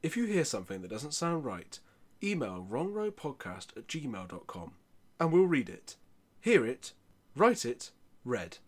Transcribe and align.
If 0.00 0.16
you 0.16 0.26
hear 0.26 0.44
something 0.44 0.82
that 0.82 0.90
doesn't 0.90 1.12
sound 1.14 1.44
right, 1.44 1.76
email 2.22 2.64
wrongroadpodcast 2.70 3.76
at 3.76 3.88
gmail.com 3.88 4.72
and 5.18 5.32
we'll 5.32 5.46
read 5.46 5.68
it. 5.68 5.96
Hear 6.40 6.64
it, 6.64 6.92
write 7.34 7.64
it, 7.64 7.90
read. 8.24 8.58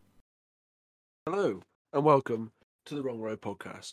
Hello 1.25 1.63
and 1.93 2.05
welcome 2.05 2.51
to 2.87 2.97
the 2.97 3.03
Wrong 3.03 3.21
Road 3.21 3.41
podcast. 3.41 3.93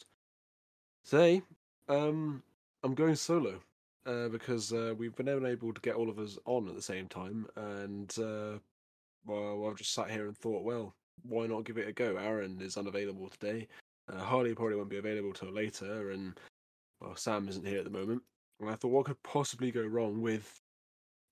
Today, 1.08 1.44
um, 1.88 2.42
I'm 2.82 2.96
going 2.96 3.14
solo 3.14 3.60
uh, 4.08 4.30
because 4.30 4.74
uh, 4.74 4.96
we've 4.98 5.16
been 5.16 5.28
unable 5.28 5.76
to 5.76 5.82
get 5.82 5.94
all 5.94 6.10
of 6.10 6.18
us 6.18 6.40
on 6.46 6.68
at 6.68 6.76
the 6.76 6.82
same 6.82 7.08
time, 7.08 7.46
and 7.56 8.18
uh, 8.18 8.58
well, 9.28 9.68
I've 9.70 9.78
just 9.78 9.94
sat 9.94 10.10
here 10.10 10.26
and 10.26 10.36
thought, 10.36 10.64
well, 10.64 10.96
why 11.22 11.46
not 11.46 11.66
give 11.66 11.78
it 11.78 11.88
a 11.88 11.94
go? 11.94 12.18
Aaron 12.18 12.60
is 12.62 12.78
unavailable 12.78 13.30
today. 13.30 13.68
Uh, 14.12 14.24
Harley 14.24 14.56
probably 14.56 14.76
won't 14.76 14.90
be 14.90 14.98
available 14.98 15.34
till 15.34 15.52
later, 15.52 16.10
and 16.10 16.34
well, 17.02 17.16
Sam 17.16 17.48
isn't 17.48 17.66
here 17.66 17.80
at 17.80 17.86
the 17.86 17.90
moment. 17.90 18.22
And 18.60 18.70
I 18.70 18.76
thought, 18.76 18.90
what 18.90 19.06
could 19.06 19.22
possibly 19.24 19.72
go 19.72 19.84
wrong 19.84 20.22
with 20.22 20.62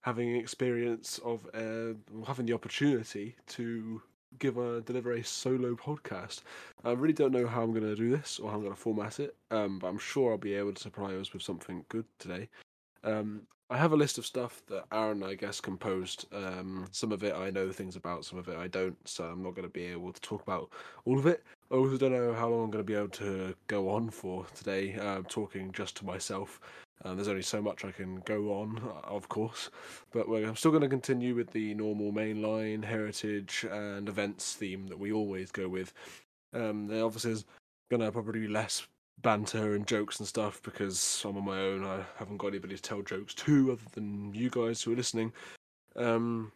having 0.01 0.29
an 0.29 0.35
experience 0.35 1.19
of 1.25 1.47
uh, 1.55 1.97
having 2.27 2.45
the 2.45 2.53
opportunity 2.53 3.35
to 3.47 3.99
give 4.37 4.57
a 4.57 4.81
deliver 4.81 5.13
a 5.13 5.23
solo 5.23 5.75
podcast. 5.75 6.41
I 6.83 6.91
really 6.91 7.13
don't 7.13 7.31
know 7.31 7.47
how 7.47 7.63
I'm 7.63 7.71
going 7.71 7.83
to 7.83 7.95
do 7.95 8.11
this 8.11 8.39
or 8.39 8.49
how 8.49 8.57
I'm 8.57 8.61
going 8.61 8.75
to 8.75 8.79
format 8.79 9.19
it, 9.19 9.35
um, 9.49 9.79
but 9.79 9.87
I'm 9.87 9.97
sure 9.97 10.31
I'll 10.31 10.37
be 10.37 10.53
able 10.53 10.73
to 10.73 10.81
supply 10.81 11.15
us 11.15 11.33
with 11.33 11.41
something 11.41 11.85
good 11.89 12.05
today. 12.19 12.49
Um, 13.03 13.47
I 13.69 13.77
have 13.77 13.93
a 13.93 13.97
list 13.97 14.19
of 14.19 14.27
stuff 14.27 14.61
that 14.67 14.85
Aaron, 14.91 15.23
I 15.23 15.33
guess, 15.33 15.59
composed. 15.59 16.27
Um, 16.31 16.85
some 16.91 17.11
of 17.11 17.23
it 17.23 17.33
I 17.33 17.49
know 17.49 17.71
things 17.71 17.95
about, 17.95 18.23
some 18.23 18.37
of 18.37 18.47
it 18.47 18.57
I 18.57 18.67
don't, 18.67 18.95
so 19.07 19.23
I'm 19.23 19.41
not 19.41 19.55
going 19.55 19.67
to 19.67 19.73
be 19.73 19.85
able 19.85 20.13
to 20.13 20.21
talk 20.21 20.43
about 20.43 20.69
all 21.05 21.17
of 21.17 21.25
it. 21.25 21.43
I 21.71 21.75
also 21.75 21.97
don't 21.97 22.11
know 22.11 22.33
how 22.33 22.47
long 22.49 22.65
I'm 22.65 22.71
going 22.71 22.83
to 22.83 22.87
be 22.87 22.95
able 22.95 23.09
to 23.09 23.55
go 23.65 23.89
on 23.89 24.11
for 24.11 24.45
today, 24.53 24.95
uh, 24.95 25.23
talking 25.27 25.71
just 25.71 25.97
to 25.97 26.05
myself. 26.05 26.59
Uh, 27.03 27.15
there's 27.15 27.27
only 27.27 27.41
so 27.41 27.59
much 27.59 27.83
I 27.83 27.91
can 27.91 28.17
go 28.21 28.53
on, 28.53 28.79
uh, 28.85 29.07
of 29.07 29.29
course, 29.29 29.71
but 30.11 30.27
I'm 30.29 30.55
still 30.55 30.71
going 30.71 30.83
to 30.83 30.87
continue 30.87 31.33
with 31.33 31.49
the 31.49 31.73
normal 31.73 32.11
mainline 32.11 32.83
heritage 32.83 33.65
and 33.69 34.07
events 34.07 34.53
theme 34.53 34.87
that 34.87 34.99
we 34.99 35.11
always 35.11 35.51
go 35.51 35.67
with. 35.67 35.91
Um, 36.53 36.85
there 36.87 37.03
obviously 37.03 37.31
is 37.31 37.45
going 37.89 38.01
to 38.01 38.11
probably 38.11 38.41
be 38.41 38.47
less 38.47 38.87
banter 39.21 39.75
and 39.75 39.87
jokes 39.87 40.19
and 40.19 40.27
stuff 40.27 40.61
because 40.63 41.23
I'm 41.25 41.37
on 41.37 41.45
my 41.45 41.59
own. 41.59 41.85
I 41.85 42.01
haven't 42.17 42.37
got 42.37 42.49
anybody 42.49 42.75
to 42.75 42.81
tell 42.81 43.01
jokes 43.01 43.33
to 43.35 43.71
other 43.73 43.89
than 43.93 44.33
you 44.33 44.49
guys 44.49 44.81
who 44.81 44.93
are 44.93 44.95
listening. 44.95 45.33
Um, 45.95 46.51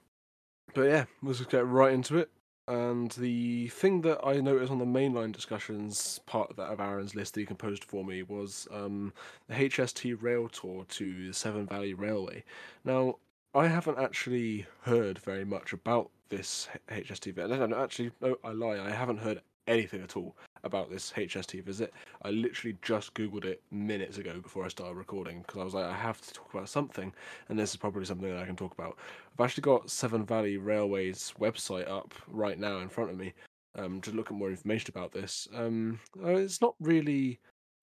but 0.74 0.84
yeah, 0.84 1.06
let's 1.24 1.40
just 1.40 1.50
get 1.50 1.66
right 1.66 1.94
into 1.94 2.18
it. 2.18 2.30
And 2.68 3.10
the 3.14 3.70
thing 3.70 4.02
that 4.02 4.20
I 4.24 4.40
noticed 4.42 4.72
on 4.72 4.78
the 4.78 4.86
mainline 4.86 5.32
discussions 5.32 6.20
part 6.28 6.52
of 6.52 6.56
that 6.58 6.68
of 6.70 6.80
Aaron's 6.80 7.16
list 7.16 7.34
that 7.34 7.40
he 7.40 7.46
composed 7.48 7.84
for 7.84 8.06
me 8.06 8.22
was 8.22 8.68
um, 8.72 9.12
the 9.48 9.56
HST 9.56 10.22
rail 10.22 10.48
tour 10.48 10.86
to 10.90 11.28
the 11.28 11.34
Severn 11.34 11.66
Valley 11.66 11.96
Railway. 11.96 12.44
Now, 12.86 13.16
I 13.56 13.66
haven't 13.66 13.98
actually 13.98 14.68
heard 14.82 15.18
very 15.18 15.46
much 15.46 15.74
about 15.74 16.12
this 16.30 16.70
HST. 16.90 17.36
No, 17.36 17.66
no, 17.66 17.84
actually, 17.84 18.12
no, 18.22 18.36
I 18.44 18.52
lie. 18.52 18.80
I 18.80 18.92
haven't 18.92 19.18
heard 19.18 19.42
anything 19.68 20.04
at 20.04 20.16
all 20.16 20.36
about 20.64 20.90
this 20.90 21.12
HST 21.16 21.64
visit. 21.64 21.94
I 22.24 22.30
literally 22.30 22.78
just 22.82 23.14
Googled 23.14 23.46
it 23.46 23.62
minutes 23.72 24.18
ago 24.18 24.40
before 24.40 24.66
I 24.66 24.70
started 24.70 24.96
recording 24.96 25.42
because 25.42 25.60
I 25.60 25.64
was 25.64 25.74
like, 25.74 25.86
I 25.86 25.96
have 25.96 26.22
to 26.22 26.34
talk 26.34 26.54
about 26.54 26.70
something, 26.70 27.14
and 27.50 27.58
this 27.58 27.72
is 27.72 27.78
probably 27.78 28.06
something 28.06 28.30
that 28.30 28.42
I 28.42 28.46
can 28.46 28.56
talk 28.56 28.74
about. 28.74 28.98
I've 29.34 29.46
actually 29.46 29.62
got 29.62 29.90
Severn 29.90 30.26
Valley 30.26 30.58
Railway's 30.58 31.34
website 31.40 31.90
up 31.90 32.14
right 32.28 32.60
now 32.60 32.80
in 32.80 32.90
front 32.90 33.12
of 33.12 33.18
me 33.18 33.34
um, 33.76 34.02
to 34.02 34.12
look 34.12 34.28
at 34.28 34.38
more 34.38 34.50
information 34.50 34.92
about 34.94 35.12
this. 35.12 35.48
Um, 35.54 36.00
uh, 36.24 36.36
it's 36.36 36.62
not 36.62 36.76
really 36.80 37.40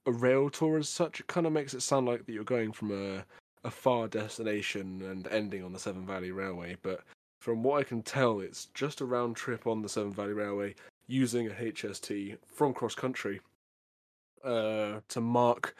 a 0.06 0.12
rail 0.12 0.50
tour 0.50 0.78
as 0.78 0.88
such. 0.88 1.20
It 1.20 1.26
kind 1.26 1.46
of 1.46 1.52
makes 1.52 1.74
it 1.74 1.82
sound 1.82 2.06
like 2.06 2.26
that 2.26 2.32
you're 2.32 2.44
going 2.44 2.72
from 2.72 2.92
a 2.92 3.24
a 3.64 3.70
far 3.70 4.06
destination 4.06 5.02
and 5.02 5.26
ending 5.26 5.64
on 5.64 5.72
the 5.72 5.78
Severn 5.78 6.06
Valley 6.06 6.30
Railway, 6.30 6.76
but 6.82 7.02
from 7.40 7.64
what 7.64 7.80
I 7.80 7.84
can 7.84 8.00
tell, 8.00 8.40
it's 8.40 8.66
just 8.74 9.00
a 9.00 9.04
round 9.04 9.36
trip 9.36 9.66
on 9.66 9.82
the 9.82 9.88
Severn 9.88 10.12
Valley 10.12 10.32
Railway 10.32 10.74
using 11.06 11.48
a 11.48 11.54
HST 11.54 12.38
from 12.46 12.74
cross 12.74 12.94
country 12.94 13.40
uh, 14.44 15.00
to 15.08 15.20
mark 15.20 15.74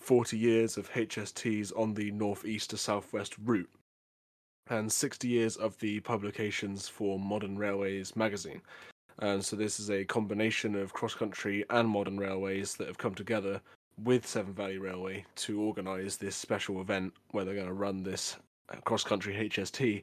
40 0.00 0.38
years 0.38 0.76
of 0.76 0.90
HSTs 0.92 1.72
on 1.78 1.94
the 1.94 2.10
northeast 2.10 2.70
to 2.70 2.76
southwest 2.76 3.36
route 3.44 3.70
and 4.68 4.90
60 4.90 5.28
years 5.28 5.56
of 5.56 5.78
the 5.80 6.00
publications 6.00 6.88
for 6.88 7.18
Modern 7.18 7.58
Railways 7.58 8.16
magazine. 8.16 8.62
And 9.18 9.44
so 9.44 9.56
this 9.56 9.78
is 9.78 9.90
a 9.90 10.04
combination 10.04 10.74
of 10.74 10.92
cross 10.92 11.14
country 11.14 11.64
and 11.70 11.88
modern 11.88 12.16
railways 12.16 12.74
that 12.76 12.86
have 12.86 12.96
come 12.96 13.14
together 13.14 13.60
with 14.02 14.26
Severn 14.26 14.54
Valley 14.54 14.78
Railway 14.78 15.26
to 15.36 15.60
organise 15.60 16.16
this 16.16 16.36
special 16.36 16.80
event 16.80 17.12
where 17.32 17.44
they're 17.44 17.54
going 17.54 17.66
to 17.66 17.72
run 17.74 18.02
this 18.02 18.36
cross 18.84 19.04
country 19.04 19.34
HST 19.34 20.02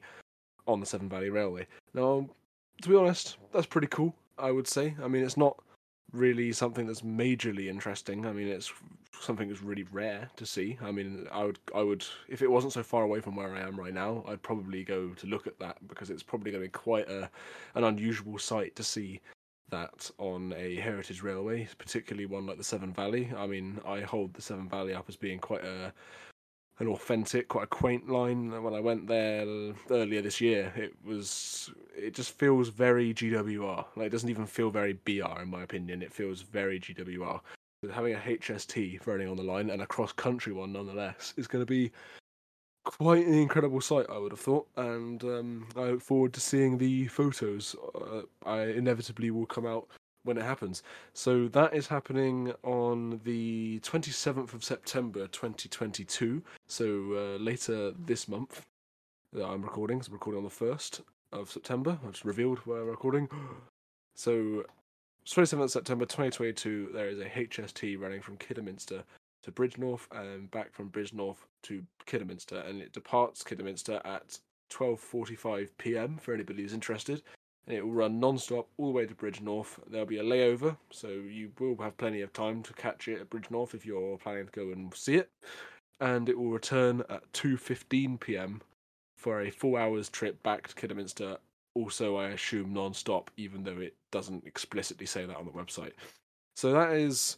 on 0.68 0.78
the 0.78 0.86
Severn 0.86 1.08
Valley 1.08 1.30
Railway. 1.30 1.66
Now, 1.94 2.28
to 2.82 2.88
be 2.88 2.94
honest, 2.94 3.38
that's 3.52 3.66
pretty 3.66 3.88
cool. 3.88 4.14
I 4.38 4.50
would 4.50 4.68
say. 4.68 4.94
I 5.02 5.08
mean, 5.08 5.24
it's 5.24 5.36
not 5.36 5.56
really 6.12 6.52
something 6.52 6.86
that's 6.86 7.02
majorly 7.02 7.68
interesting. 7.68 8.26
I 8.26 8.32
mean, 8.32 8.48
it's 8.48 8.72
something 9.20 9.48
that's 9.48 9.62
really 9.62 9.84
rare 9.92 10.30
to 10.36 10.46
see. 10.46 10.78
I 10.82 10.90
mean, 10.90 11.26
I 11.30 11.44
would, 11.44 11.58
I 11.74 11.82
would, 11.82 12.04
if 12.28 12.42
it 12.42 12.50
wasn't 12.50 12.72
so 12.72 12.82
far 12.82 13.02
away 13.02 13.20
from 13.20 13.36
where 13.36 13.54
I 13.54 13.60
am 13.60 13.78
right 13.78 13.92
now, 13.92 14.24
I'd 14.26 14.42
probably 14.42 14.84
go 14.84 15.10
to 15.10 15.26
look 15.26 15.46
at 15.46 15.58
that 15.58 15.76
because 15.86 16.10
it's 16.10 16.22
probably 16.22 16.50
going 16.50 16.62
to 16.62 16.68
be 16.68 16.72
quite 16.72 17.08
a, 17.08 17.30
an 17.74 17.84
unusual 17.84 18.38
sight 18.38 18.74
to 18.76 18.82
see 18.82 19.20
that 19.70 20.10
on 20.18 20.54
a 20.56 20.76
heritage 20.76 21.22
railway, 21.22 21.68
particularly 21.76 22.26
one 22.26 22.46
like 22.46 22.56
the 22.56 22.64
Severn 22.64 22.92
Valley. 22.92 23.30
I 23.36 23.46
mean, 23.46 23.80
I 23.86 24.00
hold 24.00 24.32
the 24.32 24.42
Severn 24.42 24.68
Valley 24.68 24.94
up 24.94 25.08
as 25.08 25.16
being 25.16 25.38
quite 25.38 25.64
a 25.64 25.92
an 26.80 26.88
authentic, 26.88 27.48
quite 27.48 27.64
a 27.64 27.68
quaint 27.68 28.08
line. 28.08 28.62
When 28.62 28.74
I 28.74 28.80
went 28.80 29.06
there 29.08 29.44
earlier 29.90 30.22
this 30.22 30.40
year, 30.40 30.72
it 30.76 30.94
was 31.04 31.70
it 31.96 32.14
just 32.14 32.38
feels 32.38 32.68
very 32.68 33.12
GWR. 33.12 33.84
Like 33.96 34.06
it 34.06 34.10
doesn't 34.10 34.30
even 34.30 34.46
feel 34.46 34.70
very 34.70 34.92
BR 34.92 35.42
in 35.42 35.50
my 35.50 35.62
opinion. 35.62 36.02
It 36.02 36.12
feels 36.12 36.42
very 36.42 36.78
GWR. 36.78 37.40
But 37.82 37.92
having 37.92 38.14
a 38.14 38.18
HST 38.18 39.06
running 39.06 39.28
on 39.28 39.36
the 39.36 39.42
line 39.42 39.70
and 39.70 39.82
a 39.82 39.86
cross 39.86 40.12
country 40.12 40.52
one 40.52 40.72
nonetheless 40.72 41.34
is 41.36 41.46
going 41.46 41.62
to 41.62 41.66
be 41.66 41.92
quite 42.84 43.26
an 43.26 43.34
incredible 43.34 43.80
sight, 43.80 44.06
I 44.10 44.18
would 44.18 44.32
have 44.32 44.40
thought. 44.40 44.66
And 44.76 45.22
um, 45.24 45.68
I 45.76 45.90
look 45.90 46.02
forward 46.02 46.32
to 46.34 46.40
seeing 46.40 46.78
the 46.78 47.06
photos. 47.06 47.76
Uh, 47.94 48.22
I 48.44 48.62
inevitably 48.62 49.30
will 49.30 49.46
come 49.46 49.66
out 49.66 49.88
when 50.28 50.36
it 50.36 50.44
happens. 50.44 50.82
So 51.14 51.48
that 51.48 51.74
is 51.74 51.88
happening 51.88 52.52
on 52.62 53.20
the 53.24 53.80
27th 53.80 54.52
of 54.52 54.62
September 54.62 55.26
2022. 55.26 56.42
So 56.68 56.84
uh, 56.84 57.42
later 57.42 57.92
this 57.92 58.28
month 58.28 58.66
that 59.32 59.44
I'm 59.44 59.62
recording. 59.62 60.02
So 60.02 60.08
I'm 60.10 60.14
recording 60.14 60.44
on 60.44 60.44
the 60.44 60.50
1st 60.50 61.00
of 61.32 61.50
September. 61.50 61.98
I've 62.04 62.12
just 62.12 62.24
revealed 62.24 62.58
where 62.60 62.82
I'm 62.82 62.88
recording. 62.88 63.28
So 64.14 64.64
27th 65.24 65.70
September 65.70 66.04
2022, 66.04 66.90
there 66.92 67.08
is 67.08 67.20
a 67.20 67.26
HST 67.26 68.00
running 68.00 68.20
from 68.20 68.36
Kidderminster 68.36 69.04
to 69.44 69.52
Bridgnorth 69.52 70.08
and 70.10 70.50
back 70.50 70.72
from 70.72 70.90
Bridgnorth 70.90 71.36
to 71.62 71.84
Kidderminster, 72.04 72.58
and 72.66 72.82
it 72.82 72.92
departs 72.92 73.44
Kidderminster 73.44 74.00
at 74.04 74.40
12:45 74.72 75.68
p.m. 75.78 76.16
for 76.16 76.34
anybody 76.34 76.62
who's 76.62 76.74
interested 76.74 77.22
and 77.68 77.76
it 77.76 77.84
will 77.84 77.92
run 77.92 78.18
non-stop 78.18 78.66
all 78.78 78.86
the 78.86 78.92
way 78.92 79.04
to 79.04 79.14
Bridgnorth. 79.14 79.78
There'll 79.90 80.06
be 80.06 80.18
a 80.18 80.24
layover, 80.24 80.76
so 80.90 81.08
you 81.08 81.52
will 81.58 81.76
have 81.82 81.98
plenty 81.98 82.22
of 82.22 82.32
time 82.32 82.62
to 82.62 82.72
catch 82.72 83.08
it 83.08 83.20
at 83.20 83.28
Bridgnorth 83.28 83.74
if 83.74 83.84
you're 83.84 84.16
planning 84.16 84.46
to 84.46 84.52
go 84.52 84.72
and 84.72 84.92
see 84.94 85.16
it. 85.16 85.28
And 86.00 86.28
it 86.30 86.38
will 86.38 86.50
return 86.50 87.02
at 87.10 87.30
2:15 87.32 88.20
p.m. 88.20 88.62
for 89.18 89.42
a 89.42 89.50
four 89.50 89.78
hours 89.78 90.08
trip 90.08 90.42
back 90.42 90.68
to 90.68 90.74
Kidderminster. 90.74 91.36
Also, 91.74 92.16
I 92.16 92.28
assume 92.28 92.72
non-stop, 92.72 93.30
even 93.36 93.62
though 93.62 93.78
it 93.78 93.94
doesn't 94.10 94.46
explicitly 94.46 95.06
say 95.06 95.26
that 95.26 95.36
on 95.36 95.44
the 95.44 95.52
website. 95.52 95.92
So 96.56 96.72
that 96.72 96.92
is 96.92 97.36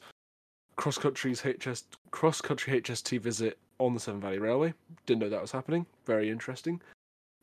cross 0.77 0.97
country's 0.97 1.41
HS 1.41 1.85
cross 2.13 2.41
country 2.41 2.81
HST 2.81 3.21
visit 3.21 3.59
on 3.79 3.95
the 3.95 4.01
Severn 4.01 4.21
Valley 4.21 4.39
Railway. 4.39 4.75
Didn't 5.07 5.23
know 5.23 5.29
that 5.29 5.43
was 5.43 5.53
happening. 5.53 5.87
Very 6.07 6.31
interesting 6.31 6.81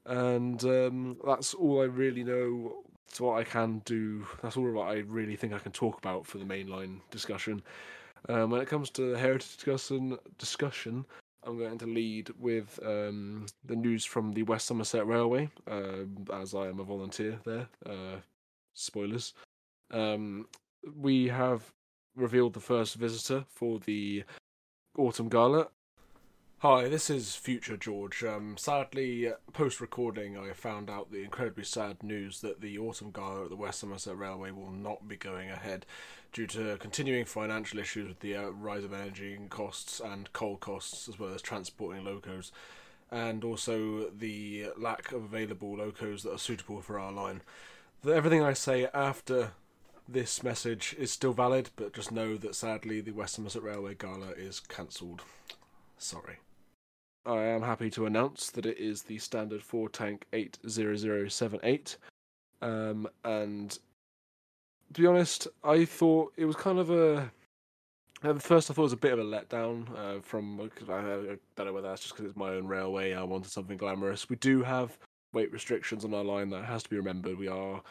and 0.08 0.64
um, 0.64 1.18
that's 1.26 1.54
all 1.54 1.82
I 1.82 1.86
really 1.86 2.24
know. 2.24 2.84
It's 3.08 3.22
what 3.22 3.40
I 3.40 3.44
can 3.44 3.82
do. 3.86 4.26
That's 4.42 4.58
all 4.58 4.72
what 4.72 4.90
I 4.90 5.00
really 5.08 5.36
think 5.36 5.54
I 5.54 5.60
can 5.60 5.72
talk 5.72 5.98
about 5.98 6.26
for 6.26 6.38
the 6.38 6.46
mainline 6.46 7.00
discussion. 7.12 7.62
Um, 8.28 8.50
when 8.50 8.62
it 8.62 8.68
comes 8.68 8.90
to 8.92 9.12
the 9.12 9.18
heritage 9.18 9.56
discussion, 9.56 10.18
discussion, 10.38 11.06
I'm 11.46 11.58
going 11.58 11.78
to 11.78 11.86
lead 11.86 12.30
with 12.40 12.80
um, 12.86 13.46
the 13.66 13.76
news 13.76 14.04
from 14.04 14.34
the 14.34 14.44
West 14.44 14.66
Somerset 14.68 15.08
Railway, 15.08 15.50
uh, 15.70 16.04
as 16.34 16.54
I 16.54 16.68
am 16.68 16.80
a 16.80 16.84
volunteer 16.84 17.40
there. 17.46 17.68
Uh, 17.86 18.18
spoilers. 18.74 19.34
Um, 19.92 20.48
we 20.96 21.28
have 21.28 21.72
revealed 22.16 22.54
the 22.54 22.60
first 22.60 22.96
visitor 22.96 23.46
for 23.48 23.80
the 23.80 24.24
autumn 24.98 25.30
gala 25.30 25.68
Hi, 26.62 26.88
this 26.90 27.12
is 27.12 27.36
Future 27.36 27.78
George. 27.78 28.24
Um, 28.24 28.58
sadly, 28.58 29.32
post 29.54 29.80
recording, 29.80 30.40
I 30.40 30.54
found 30.54 30.90
out 30.90 31.12
the 31.12 31.22
incredibly 31.22 31.64
sad 31.64 32.02
news 32.02 32.42
that 32.42 32.62
the 32.62 32.80
Autumn 32.80 33.12
Gala 33.12 33.44
at 33.44 33.52
the 33.52 33.56
West 33.56 33.80
Somerset 33.80 34.18
Railway 34.18 34.50
will 34.50 34.72
not 34.72 35.08
be 35.08 35.18
going 35.18 35.52
ahead 35.52 35.86
due 36.34 36.48
to 36.48 36.78
continuing 36.78 37.26
financial 37.26 37.78
issues 37.78 38.08
with 38.08 38.22
the 38.22 38.36
uh, 38.36 38.50
rise 38.50 38.84
of 38.84 38.92
energy 38.92 39.38
costs 39.52 40.00
and 40.00 40.34
coal 40.34 40.58
costs, 40.58 41.08
as 41.08 41.20
well 41.20 41.32
as 41.32 41.44
transporting 41.44 42.04
locos, 42.04 42.52
and 43.12 43.44
also 43.44 44.10
the 44.10 44.70
lack 44.80 45.12
of 45.12 45.26
available 45.26 45.78
locos 45.78 46.24
that 46.24 46.34
are 46.34 46.40
suitable 46.40 46.82
for 46.82 46.98
our 46.98 47.12
line. 47.12 47.44
Everything 48.04 48.42
I 48.42 48.54
say 48.54 48.88
after 48.96 49.52
this 50.10 50.42
message 50.42 50.96
is 50.98 51.12
still 51.12 51.34
valid, 51.34 51.70
but 51.76 51.94
just 51.94 52.12
know 52.12 52.36
that 52.36 52.56
sadly 52.56 53.00
the 53.00 53.12
West 53.12 53.36
Somerset 53.36 53.62
Railway 53.62 53.94
Gala 53.94 54.32
is 54.32 54.60
cancelled. 54.60 55.22
Sorry. 56.00 56.38
I 57.28 57.44
am 57.44 57.62
happy 57.62 57.90
to 57.92 58.06
announce 58.06 58.50
that 58.52 58.66
it 58.66 58.78
is 58.78 59.04
the 59.04 59.18
standard 59.18 59.62
4 59.62 59.90
tank 59.90 60.26
80078. 60.32 61.98
Um, 62.62 63.08
and 63.26 63.78
to 64.94 65.02
be 65.02 65.08
honest, 65.08 65.48
I 65.64 65.84
thought 65.84 66.32
it 66.38 66.46
was 66.46 66.56
kind 66.56 66.80
of 66.80 66.90
a. 66.90 67.30
At 68.24 68.42
first, 68.42 68.72
I 68.72 68.74
thought 68.74 68.84
it 68.84 68.86
was 68.86 68.94
a 68.94 68.98
bit 68.98 69.14
of 69.14 69.20
a 69.20 69.24
letdown 69.24 69.86
uh, 69.96 70.22
from. 70.22 70.60
I, 70.60 70.94
I 70.94 71.38
don't 71.56 71.66
know 71.66 71.74
whether 71.74 71.90
that's 71.90 72.02
just 72.02 72.16
because 72.16 72.26
it's 72.30 72.38
my 72.38 72.50
own 72.50 72.66
railway. 72.66 73.14
I 73.14 73.24
wanted 73.24 73.52
something 73.52 73.78
glamorous. 73.78 74.30
We 74.30 74.38
do 74.38 74.64
have 74.64 74.98
weight 75.34 75.52
restrictions 75.52 76.06
on 76.06 76.14
our 76.14 76.24
line 76.24 76.50
that 76.52 76.64
has 76.64 76.84
to 76.84 76.90
be 76.90 76.96
remembered. 76.96 77.38
We 77.38 77.50
are 77.50 77.82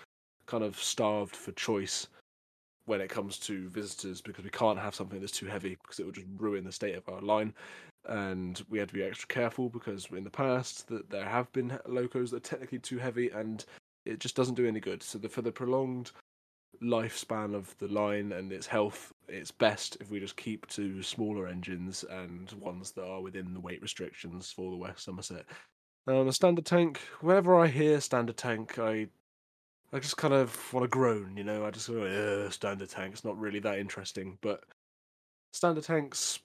kind 0.46 0.64
of 0.64 0.78
starved 0.78 1.36
for 1.36 1.52
choice 1.52 2.08
when 2.86 3.00
it 3.00 3.10
comes 3.10 3.38
to 3.40 3.68
visitors 3.68 4.20
because 4.20 4.44
we 4.44 4.50
can't 4.50 4.78
have 4.78 4.94
something 4.94 5.20
that's 5.20 5.32
too 5.32 5.46
heavy 5.46 5.76
because 5.82 6.00
it 6.00 6.06
would 6.06 6.14
just 6.14 6.26
ruin 6.38 6.64
the 6.64 6.72
state 6.72 6.94
of 6.94 7.08
our 7.08 7.20
line 7.20 7.52
and 8.08 8.64
we 8.68 8.78
had 8.78 8.88
to 8.88 8.94
be 8.94 9.02
extra 9.02 9.28
careful 9.28 9.68
because 9.68 10.06
in 10.12 10.24
the 10.24 10.30
past 10.30 10.88
that 10.88 11.10
there 11.10 11.24
have 11.24 11.50
been 11.52 11.78
locos 11.86 12.30
that 12.30 12.38
are 12.38 12.48
technically 12.48 12.78
too 12.78 12.98
heavy 12.98 13.30
and 13.30 13.64
it 14.04 14.20
just 14.20 14.36
doesn't 14.36 14.54
do 14.54 14.66
any 14.66 14.80
good. 14.80 15.02
So 15.02 15.18
the, 15.18 15.28
for 15.28 15.42
the 15.42 15.52
prolonged 15.52 16.12
lifespan 16.82 17.54
of 17.54 17.76
the 17.78 17.88
line 17.88 18.32
and 18.32 18.52
its 18.52 18.66
health, 18.66 19.12
it's 19.28 19.50
best 19.50 19.96
if 20.00 20.10
we 20.10 20.20
just 20.20 20.36
keep 20.36 20.66
to 20.68 21.02
smaller 21.02 21.48
engines 21.48 22.04
and 22.08 22.52
ones 22.52 22.92
that 22.92 23.06
are 23.06 23.20
within 23.20 23.52
the 23.52 23.60
weight 23.60 23.82
restrictions 23.82 24.52
for 24.52 24.70
the 24.70 24.76
West 24.76 25.04
Somerset. 25.04 25.44
Now, 26.06 26.20
on 26.20 26.28
a 26.28 26.32
standard 26.32 26.66
tank, 26.66 27.00
whenever 27.20 27.58
I 27.58 27.66
hear 27.66 28.00
standard 28.00 28.36
tank, 28.36 28.78
I 28.78 29.08
I 29.92 30.00
just 30.00 30.16
kind 30.16 30.34
of 30.34 30.72
want 30.72 30.84
to 30.84 30.88
groan, 30.88 31.36
you 31.36 31.44
know. 31.44 31.64
I 31.64 31.70
just 31.70 31.88
go, 31.88 32.48
standard 32.50 32.90
tank. 32.90 33.12
It's 33.12 33.24
not 33.24 33.38
really 33.38 33.60
that 33.60 33.78
interesting, 33.78 34.36
but 34.40 34.64
standard 35.52 35.84
tanks 35.84 36.40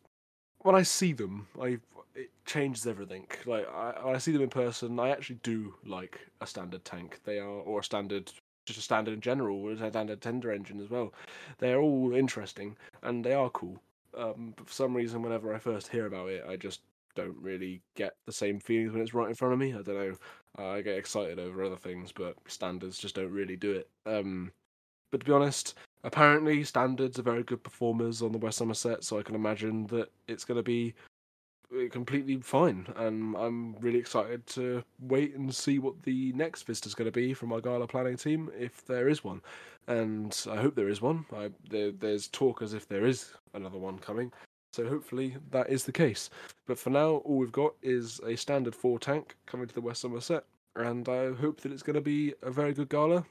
when 0.63 0.75
I 0.75 0.83
see 0.83 1.13
them, 1.13 1.47
I 1.61 1.79
it 2.13 2.29
changes 2.45 2.85
everything. 2.87 3.27
Like 3.45 3.67
I, 3.73 3.93
I 4.05 4.17
see 4.17 4.31
them 4.31 4.41
in 4.41 4.49
person, 4.49 4.99
I 4.99 5.09
actually 5.09 5.39
do 5.43 5.75
like 5.85 6.19
a 6.41 6.47
standard 6.47 6.83
tank. 6.85 7.19
They 7.23 7.39
are 7.39 7.47
or 7.47 7.79
a 7.79 7.83
standard, 7.83 8.31
just 8.65 8.79
a 8.79 8.81
standard 8.81 9.13
in 9.13 9.21
general, 9.21 9.61
or 9.61 9.71
a 9.71 9.89
standard 9.89 10.21
tender 10.21 10.51
engine 10.51 10.81
as 10.81 10.89
well. 10.89 11.13
They 11.59 11.73
are 11.73 11.81
all 11.81 12.13
interesting 12.13 12.75
and 13.03 13.23
they 13.23 13.33
are 13.33 13.49
cool. 13.49 13.81
Um, 14.17 14.53
but 14.57 14.67
for 14.67 14.73
some 14.73 14.93
reason, 14.93 15.21
whenever 15.21 15.53
I 15.53 15.59
first 15.59 15.87
hear 15.87 16.05
about 16.05 16.29
it, 16.29 16.43
I 16.47 16.57
just 16.57 16.81
don't 17.15 17.37
really 17.41 17.81
get 17.95 18.15
the 18.25 18.31
same 18.31 18.59
feelings 18.59 18.93
when 18.93 19.01
it's 19.01 19.13
right 19.13 19.29
in 19.29 19.35
front 19.35 19.53
of 19.53 19.59
me. 19.59 19.73
I 19.73 19.81
don't 19.81 19.87
know. 19.87 20.15
Uh, 20.59 20.69
I 20.69 20.81
get 20.81 20.97
excited 20.97 21.39
over 21.39 21.63
other 21.63 21.77
things, 21.77 22.11
but 22.11 22.35
standards 22.47 22.97
just 22.97 23.15
don't 23.15 23.31
really 23.31 23.55
do 23.55 23.71
it. 23.71 23.89
Um, 24.05 24.51
but 25.11 25.21
to 25.21 25.25
be 25.25 25.31
honest, 25.31 25.75
apparently 26.03 26.63
standards 26.63 27.19
are 27.19 27.23
very 27.23 27.43
good 27.43 27.63
performers 27.63 28.21
on 28.21 28.31
the 28.31 28.37
West 28.37 28.57
Somerset, 28.57 29.03
so 29.03 29.19
I 29.19 29.23
can 29.23 29.35
imagine 29.35 29.87
that 29.87 30.11
it's 30.27 30.45
going 30.45 30.57
to 30.57 30.63
be 30.63 30.93
uh, 31.73 31.89
completely 31.89 32.37
fine. 32.37 32.87
And 32.95 33.35
I'm 33.35 33.75
really 33.79 33.99
excited 33.99 34.45
to 34.47 34.83
wait 34.99 35.35
and 35.35 35.53
see 35.53 35.79
what 35.79 36.01
the 36.03 36.33
next 36.33 36.63
visit 36.63 36.85
is 36.85 36.95
going 36.95 37.07
to 37.07 37.11
be 37.11 37.33
from 37.33 37.53
our 37.53 37.61
gala 37.61 37.87
planning 37.87 38.17
team, 38.17 38.51
if 38.57 38.85
there 38.85 39.07
is 39.07 39.23
one. 39.23 39.41
And 39.87 40.37
I 40.49 40.57
hope 40.57 40.75
there 40.75 40.89
is 40.89 41.01
one. 41.01 41.25
I, 41.35 41.49
there, 41.69 41.91
there's 41.91 42.27
talk 42.27 42.61
as 42.61 42.73
if 42.73 42.87
there 42.87 43.05
is 43.05 43.31
another 43.53 43.77
one 43.77 43.99
coming. 43.99 44.31
So 44.73 44.87
hopefully 44.87 45.35
that 45.51 45.69
is 45.69 45.83
the 45.83 45.91
case. 45.91 46.29
But 46.65 46.79
for 46.79 46.91
now, 46.91 47.15
all 47.25 47.37
we've 47.37 47.51
got 47.51 47.73
is 47.81 48.21
a 48.25 48.37
standard 48.37 48.73
four 48.73 48.99
tank 48.99 49.35
coming 49.45 49.67
to 49.67 49.73
the 49.73 49.81
West 49.81 50.01
Somerset, 50.01 50.45
and 50.75 51.07
I 51.09 51.33
hope 51.33 51.59
that 51.61 51.73
it's 51.73 51.83
going 51.83 51.95
to 51.95 52.01
be 52.01 52.33
a 52.41 52.51
very 52.51 52.73
good 52.73 52.87
gala. 52.87 53.25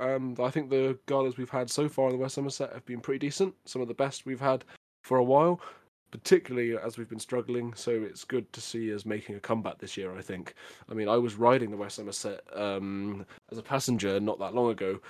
Um, 0.00 0.34
I 0.40 0.50
think 0.50 0.70
the 0.70 0.98
galas 1.06 1.36
we've 1.36 1.50
had 1.50 1.70
so 1.70 1.88
far 1.88 2.06
in 2.06 2.12
the 2.12 2.18
West 2.18 2.34
Somerset 2.34 2.72
have 2.72 2.86
been 2.86 3.00
pretty 3.00 3.18
decent. 3.18 3.54
Some 3.66 3.82
of 3.82 3.88
the 3.88 3.94
best 3.94 4.24
we've 4.24 4.40
had 4.40 4.64
for 5.02 5.18
a 5.18 5.24
while 5.24 5.60
particularly 6.10 6.76
as 6.76 6.98
we've 6.98 7.08
been 7.08 7.18
struggling. 7.18 7.74
So 7.74 7.90
it's 7.90 8.24
good 8.24 8.52
to 8.52 8.60
see 8.60 8.94
us 8.94 9.04
making 9.04 9.36
a 9.36 9.40
comeback 9.40 9.78
this 9.78 9.96
year. 9.96 10.16
I 10.16 10.22
think. 10.22 10.54
I 10.90 10.94
mean, 10.94 11.08
I 11.08 11.16
was 11.16 11.34
riding 11.34 11.70
the 11.70 11.76
West 11.76 11.96
Somerset 11.96 12.40
um, 12.54 13.26
as 13.50 13.58
a 13.58 13.62
passenger 13.62 14.20
not 14.20 14.38
that 14.38 14.54
long 14.54 14.70
ago 14.70 15.00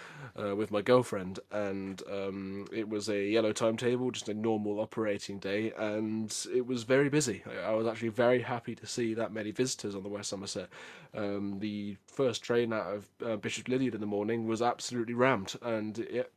uh, 0.41 0.55
with 0.57 0.71
my 0.71 0.83
girlfriend, 0.83 1.41
and 1.51 2.03
um, 2.11 2.67
it 2.73 2.89
was 2.89 3.09
a 3.09 3.25
yellow 3.25 3.53
timetable, 3.53 4.11
just 4.11 4.29
a 4.29 4.35
normal 4.35 4.81
operating 4.81 5.39
day, 5.39 5.73
and 5.79 6.47
it 6.55 6.67
was 6.67 6.83
very 6.85 7.09
busy. 7.09 7.43
I, 7.67 7.73
was 7.73 7.87
actually 7.87 8.09
very 8.09 8.43
happy 8.43 8.75
to 8.75 8.87
see 8.87 9.15
that 9.15 9.33
many 9.33 9.51
visitors 9.51 9.95
on 9.95 10.03
the 10.03 10.09
West 10.09 10.31
Somerset. 10.31 10.69
Um, 11.15 11.59
the 11.59 11.97
first 12.07 12.43
train 12.43 12.73
out 12.73 12.87
of 12.87 13.09
uh, 13.25 13.37
Bishop 13.37 13.69
Lydeard 13.69 13.95
in 13.95 14.01
the 14.01 14.07
morning 14.07 14.47
was 14.47 14.63
absolutely 14.63 15.15
rammed, 15.15 15.57
and 15.63 15.99
it 15.99 16.33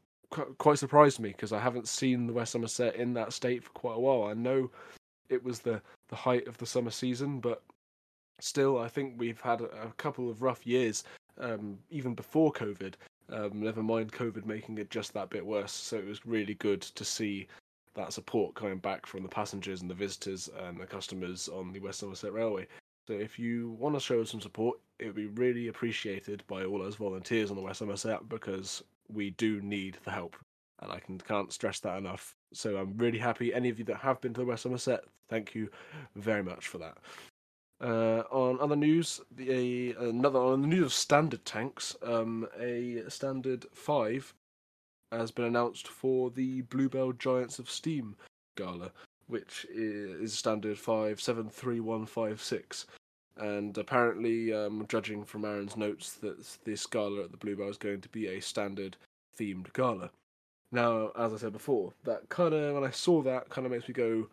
quite 0.57 0.80
surprised 0.80 1.19
me 1.19 1.30
because 1.30 1.53
I 1.53 1.59
haven't 1.59 1.88
seen 1.88 2.27
the 2.27 2.33
West 2.33 2.53
Somerset 2.53 2.95
in 2.95 3.13
that 3.13 3.33
state 3.33 3.63
for 3.63 3.71
quite 3.71 3.97
a 3.97 4.00
while. 4.00 4.24
I 4.30 4.33
know 4.33 4.69
it 5.30 5.44
was 5.44 5.59
the 5.59 5.81
the 6.09 6.15
height 6.15 6.47
of 6.47 6.57
the 6.57 6.65
summer 6.65 6.91
season, 6.91 7.39
but 7.39 7.63
still, 8.39 8.77
I 8.77 8.88
think 8.88 9.15
we've 9.18 9.41
had 9.41 9.62
a, 9.62 9.65
a 9.83 9.94
couple 9.97 10.30
of 10.30 10.41
rough 10.41 10.65
years, 10.65 11.03
um, 11.39 11.77
even 11.89 12.13
before 12.13 12.51
COVID. 12.51 12.95
Um, 13.30 13.62
never 13.62 13.81
mind 13.81 14.12
COVID 14.12 14.45
making 14.45 14.77
it 14.77 14.89
just 14.89 15.13
that 15.13 15.30
bit 15.30 15.45
worse. 15.45 15.71
So 15.71 15.97
it 15.97 16.06
was 16.06 16.25
really 16.25 16.56
good 16.56 16.81
to 16.81 17.06
see 17.06 17.47
that 17.95 18.12
support 18.12 18.56
coming 18.56 18.80
back 18.80 19.06
from 19.06 19.24
the 19.24 19.30
passengers 19.30 19.81
and 19.81 19.89
the 19.89 19.95
visitors 19.95 20.50
and 20.65 20.80
the 20.80 20.85
customers 20.85 21.47
on 21.47 21.71
the 21.71 21.80
West 21.80 22.00
Somerset 22.00 22.33
Railway. 22.33 22.68
So 23.07 23.13
if 23.13 23.38
you 23.38 23.71
want 23.80 23.95
to 23.95 24.00
show 24.00 24.24
some 24.24 24.41
support, 24.41 24.80
it 25.00 25.06
would 25.06 25.15
be 25.15 25.27
really 25.27 25.68
appreciated 25.68 26.44
by 26.47 26.63
all 26.63 26.80
those 26.80 26.95
volunteers 26.95 27.50
on 27.50 27.56
the 27.56 27.62
West 27.62 27.80
Somerset 27.80 28.27
because 28.30 28.83
we 29.13 29.31
do 29.31 29.62
need 29.62 29.98
the 30.04 30.12
help, 30.12 30.36
and 30.81 30.92
I 30.92 31.00
can 31.00 31.18
can't 31.19 31.51
stress 31.54 31.80
that 31.81 31.98
enough. 31.98 32.36
So 32.54 32.77
I'm 32.77 32.98
really 32.98 33.19
happy. 33.19 33.54
Any 33.54 33.69
of 33.69 33.80
you 33.80 33.86
that 33.86 33.98
have 33.98 34.21
been 34.21 34.33
to 34.33 34.42
the 34.42 34.45
West 34.45 34.63
Somerset, 34.63 35.04
thank 35.30 35.56
you 35.56 35.69
very 36.15 36.44
much 36.44 36.68
for 36.68 36.77
that. 36.80 36.98
Uh, 37.81 38.24
on 38.31 38.60
other 38.62 38.75
news, 38.75 39.19
the, 39.36 39.94
another 40.00 40.39
on 40.39 40.62
the 40.62 40.68
news 40.68 40.86
of 40.86 40.94
standard 40.94 41.44
tanks, 41.44 41.95
um, 42.04 42.48
a 42.60 43.04
standard 43.10 43.65
five 43.74 44.33
has 45.12 45.31
been 45.31 45.45
announced 45.45 45.88
for 45.88 46.31
the 46.31 46.62
Bluebell 46.62 47.12
Giants 47.13 47.59
of 47.59 47.69
Steam 47.69 48.16
gala, 48.56 48.92
which 49.27 49.66
is 49.69 50.33
standard 50.33 50.77
five 50.77 51.19
seven 51.19 51.50
three 51.50 51.80
one 51.80 52.06
five 52.06 52.42
six 52.42 52.85
and 53.37 53.78
apparently, 53.78 54.54
um, 54.54 54.85
judging 54.87 55.23
from 55.23 55.45
Aaron's 55.45 55.78
notes, 55.78 56.13
that 56.13 56.57
this 56.66 56.85
gala 56.85 57.23
at 57.23 57.31
the 57.31 57.37
Bluebell 57.37 57.69
is 57.69 57.78
going 57.78 58.02
to 58.02 58.09
be 58.09 58.28
a 58.28 58.40
standard 58.40 58.97
themed 59.37 59.73
gala. 59.73 60.11
Now, 60.71 61.11
as 61.18 61.33
I 61.33 61.37
said 61.37 61.54
before, 61.54 61.94
that 62.04 62.30
kind 62.30 62.54
of 62.54 62.73
when 62.73 62.83
I 62.83 62.92
saw 62.92 63.21
that, 63.23 63.49
kind 63.49 63.66
of 63.66 63.71
makes 63.71 63.87
me 63.87 63.94
go, 63.94 64.28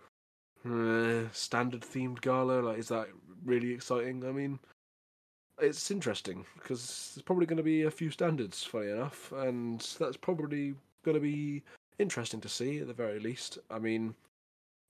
eh, 0.65 1.29
standard 1.33 1.83
themed 1.83 2.21
gala. 2.21 2.61
Like, 2.61 2.79
is 2.79 2.89
that 2.89 3.09
really 3.45 3.73
exciting? 3.73 4.25
I 4.27 4.33
mean, 4.33 4.59
it's 5.61 5.91
interesting 5.91 6.47
because 6.55 7.13
there's 7.15 7.23
probably 7.23 7.47
going 7.47 7.59
to 7.59 7.63
be 7.63 7.83
a 7.83 7.91
few 7.91 8.11
standards, 8.11 8.63
funny 8.63 8.91
enough, 8.91 9.33
and 9.33 9.81
that's 9.99 10.17
probably 10.17 10.75
going 11.05 11.15
to 11.15 11.21
be 11.21 11.63
interesting 11.99 12.41
to 12.41 12.49
see 12.49 12.81
at 12.81 12.87
the 12.87 12.95
very 12.95 13.21
least. 13.21 13.59
I 13.71 13.79
mean, 13.79 14.15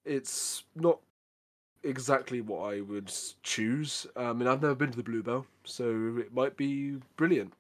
it's 0.05 0.65
not 0.75 1.01
exactly 1.83 2.41
what 2.41 2.73
I 2.73 2.81
would 2.81 3.13
choose. 3.43 4.07
I 4.17 4.33
mean, 4.33 4.49
I've 4.49 4.63
never 4.63 4.75
been 4.75 4.91
to 4.91 4.97
the 4.97 5.03
Bluebell, 5.03 5.47
so 5.65 6.17
it 6.19 6.33
might 6.33 6.57
be 6.57 6.97
brilliant. 7.17 7.53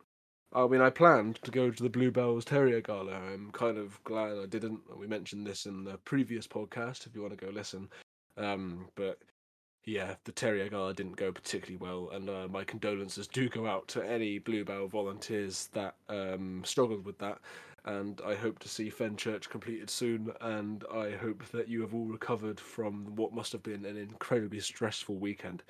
I 0.52 0.66
mean, 0.66 0.80
I 0.80 0.90
planned 0.90 1.40
to 1.42 1.50
go 1.50 1.70
to 1.70 1.82
the 1.82 1.88
Bluebell's 1.88 2.44
Terrier 2.44 2.80
Gala. 2.80 3.14
I'm 3.14 3.52
kind 3.52 3.78
of 3.78 4.02
glad 4.04 4.36
I 4.36 4.46
didn't. 4.46 4.80
We 4.98 5.06
mentioned 5.06 5.46
this 5.46 5.66
in 5.66 5.84
the 5.84 5.96
previous 5.98 6.46
podcast 6.46 7.06
if 7.06 7.14
you 7.14 7.22
want 7.22 7.38
to 7.38 7.44
go 7.44 7.52
listen. 7.52 7.88
Um, 8.36 8.88
but 8.96 9.18
yeah, 9.84 10.14
the 10.24 10.32
Terrier 10.32 10.68
Gala 10.68 10.92
didn't 10.92 11.16
go 11.16 11.30
particularly 11.30 11.76
well, 11.76 12.10
and 12.12 12.28
uh, 12.28 12.48
my 12.48 12.64
condolences 12.64 13.28
do 13.28 13.48
go 13.48 13.66
out 13.66 13.86
to 13.88 14.02
any 14.02 14.38
Bluebell 14.38 14.88
volunteers 14.88 15.68
that 15.72 15.94
um, 16.08 16.62
struggled 16.64 17.04
with 17.04 17.18
that 17.18 17.38
and 17.84 18.20
I 18.24 18.34
hope 18.34 18.58
to 18.60 18.68
see 18.68 18.90
Fenchurch 18.90 19.48
completed 19.48 19.90
soon. 19.90 20.32
And 20.40 20.84
I 20.92 21.12
hope 21.12 21.44
that 21.52 21.68
you 21.68 21.80
have 21.82 21.94
all 21.94 22.06
recovered 22.06 22.60
from 22.60 23.16
what 23.16 23.32
must 23.32 23.52
have 23.52 23.62
been 23.62 23.84
an 23.84 23.96
incredibly 23.96 24.60
stressful 24.60 25.16
weekend. 25.16 25.62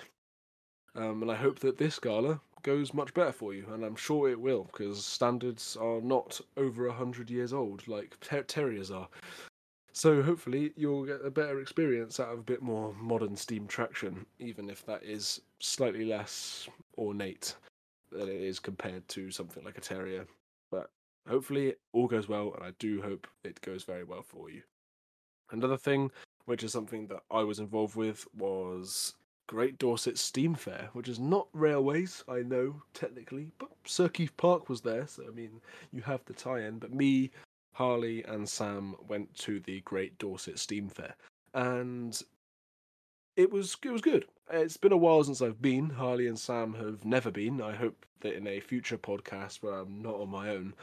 Um, 0.95 1.23
and 1.23 1.31
I 1.31 1.37
hope 1.37 1.61
that 1.61 1.79
this 1.79 1.99
gala 1.99 2.41
goes 2.63 2.93
much 2.93 3.15
better 3.15 3.33
for 3.33 3.55
you, 3.55 3.67
and 3.73 3.85
I'm 3.85 3.97
sure 3.97 4.29
it 4.29 4.41
will, 4.41 4.65
because 4.65 5.05
standards 5.05 5.77
are 5.81 6.01
not 6.01 6.41
over 6.57 6.87
a 6.87 6.93
hundred 6.93 7.31
years 7.31 7.53
old 7.53 7.87
like 7.87 8.19
ter- 8.21 8.43
terriers 8.43 8.91
are. 8.91 9.09
So 9.93 10.23
hopefully 10.23 10.73
you'll 10.77 11.05
get 11.05 11.25
a 11.25 11.31
better 11.31 11.61
experience 11.61 12.21
out 12.21 12.33
of 12.33 12.39
a 12.41 12.43
bit 12.43 12.63
more 12.63 12.95
modern 12.95 13.37
steam 13.37 13.67
traction, 13.67 14.25
even 14.39 14.71
if 14.71 14.85
that 14.87 15.03
is 15.03 15.41
slightly 15.59 16.05
less 16.05 16.69
ornate 16.97 17.55
than 18.11 18.29
it 18.29 18.41
is 18.41 18.59
compared 18.59 19.07
to 19.09 19.31
something 19.31 19.65
like 19.65 19.79
a 19.79 19.81
Terrier. 19.81 20.27
Hopefully 21.31 21.75
all 21.93 22.09
goes 22.09 22.29
well, 22.29 22.53
and 22.55 22.65
I 22.65 22.73
do 22.81 23.01
hope 23.01 23.29
it 23.45 23.61
goes 23.61 23.85
very 23.85 24.03
well 24.03 24.23
for 24.23 24.51
you. 24.51 24.63
Another 25.53 25.77
thing, 25.77 26.11
which 26.47 26.65
is 26.65 26.73
something 26.73 27.07
that 27.07 27.23
I 27.31 27.45
was 27.45 27.61
involved 27.61 27.95
with, 27.95 28.27
was 28.37 29.15
Great 29.47 29.79
Dorset 29.79 30.19
Steam 30.19 30.57
Fair, 30.57 30.91
which 30.93 31.09
is 31.09 31.21
not 31.21 31.47
railways, 31.53 32.25
I 32.29 32.43
know 32.43 32.83
technically, 32.95 33.53
but 33.59 33.71
Sir 33.85 34.09
Keith 34.09 34.37
Park 34.37 34.69
was 34.69 34.81
there, 34.81 35.07
so 35.07 35.23
I 35.27 35.31
mean 35.31 35.61
you 35.93 36.03
have 36.03 36.25
the 36.25 36.33
tie-in. 36.33 36.81
But 36.81 36.93
me, 36.93 37.31
Harley, 37.75 38.25
and 38.25 38.49
Sam 38.49 38.97
went 39.07 39.33
to 39.39 39.61
the 39.61 39.83
Great 39.83 40.19
Dorset 40.19 40.59
Steam 40.59 40.89
Fair, 40.89 41.15
and 41.55 42.21
it 43.37 43.53
was 43.53 43.77
it 43.85 43.91
was 43.91 44.03
good. 44.03 44.27
It's 44.51 44.77
been 44.77 44.93
a 44.93 44.97
while 44.97 45.23
since 45.23 45.41
I've 45.41 45.63
been. 45.63 45.91
Harley 45.91 46.27
and 46.27 46.39
Sam 46.39 46.75
have 46.75 47.05
never 47.05 47.31
been. 47.31 47.63
I 47.63 47.77
hope 47.77 48.05
that 48.21 48.35
in 48.35 48.47
a 48.47 48.61
future 48.61 48.99
podcast 48.99 49.63
where 49.63 49.75
I'm 49.75 50.03
not 50.03 50.17
on 50.17 50.29
my 50.29 50.51
own, 50.51 50.75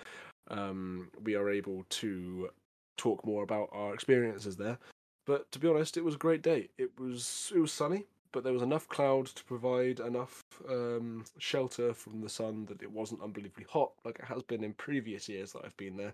um, 0.50 1.10
we 1.24 1.36
are 1.36 1.50
able 1.50 1.86
to 1.90 2.50
talk 2.98 3.26
more 3.26 3.44
about 3.44 3.70
our 3.72 3.94
experiences 3.94 4.58
there. 4.58 4.78
But 5.26 5.52
to 5.52 5.60
be 5.60 5.68
honest, 5.68 5.98
it 5.98 6.06
was 6.06 6.16
a 6.16 6.20
great 6.20 6.42
day. 6.42 6.70
It 6.78 6.92
was 7.00 7.52
it 7.56 7.60
was 7.60 7.72
sunny 7.72 8.06
but 8.32 8.44
there 8.44 8.54
was 8.54 8.62
enough 8.62 8.88
cloud 8.88 9.28
to 9.28 9.44
provide 9.46 10.00
enough 10.00 10.44
um, 10.70 11.24
shelter 11.38 11.94
from 11.94 12.22
the 12.22 12.30
sun 12.30 12.66
that 12.66 12.82
it 12.82 12.92
wasn't 12.92 13.22
unbelievably 13.22 13.66
hot 13.70 13.92
like 14.06 14.20
it 14.20 14.26
has 14.26 14.44
been 14.44 14.64
in 14.64 14.74
previous 14.74 15.28
years 15.28 15.54
that 15.54 15.64
I've 15.66 15.78
been 15.78 15.98
there. 15.98 16.14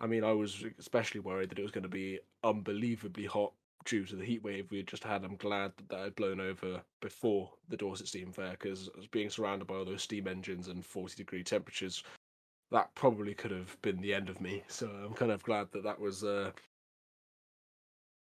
I 0.00 0.06
mean, 0.06 0.24
I 0.24 0.32
was 0.32 0.64
especially 0.78 1.20
worried 1.20 1.50
that 1.50 1.58
it 1.58 1.62
was 1.62 1.70
going 1.70 1.82
to 1.82 1.88
be 1.88 2.18
unbelievably 2.42 3.26
hot 3.26 3.52
due 3.84 4.04
to 4.06 4.16
the 4.16 4.24
heat 4.24 4.42
wave 4.42 4.66
we 4.70 4.78
had 4.78 4.88
just 4.88 5.04
had. 5.04 5.24
I'm 5.24 5.36
glad 5.36 5.72
that 5.76 5.88
that 5.90 6.00
had 6.00 6.16
blown 6.16 6.40
over 6.40 6.82
before 7.00 7.50
the 7.68 7.76
Dorset 7.76 8.08
Steam 8.08 8.32
Fair 8.32 8.52
because 8.52 8.88
being 9.10 9.30
surrounded 9.30 9.66
by 9.66 9.76
all 9.76 9.84
those 9.84 10.02
steam 10.02 10.26
engines 10.26 10.68
and 10.68 10.84
40 10.84 11.14
degree 11.14 11.44
temperatures, 11.44 12.02
that 12.72 12.94
probably 12.94 13.34
could 13.34 13.50
have 13.50 13.80
been 13.82 14.00
the 14.00 14.14
end 14.14 14.28
of 14.28 14.40
me. 14.40 14.62
So 14.68 14.88
I'm 14.88 15.14
kind 15.14 15.30
of 15.30 15.42
glad 15.42 15.68
that 15.72 15.84
that 15.84 16.00
was. 16.00 16.24
Uh, 16.24 16.50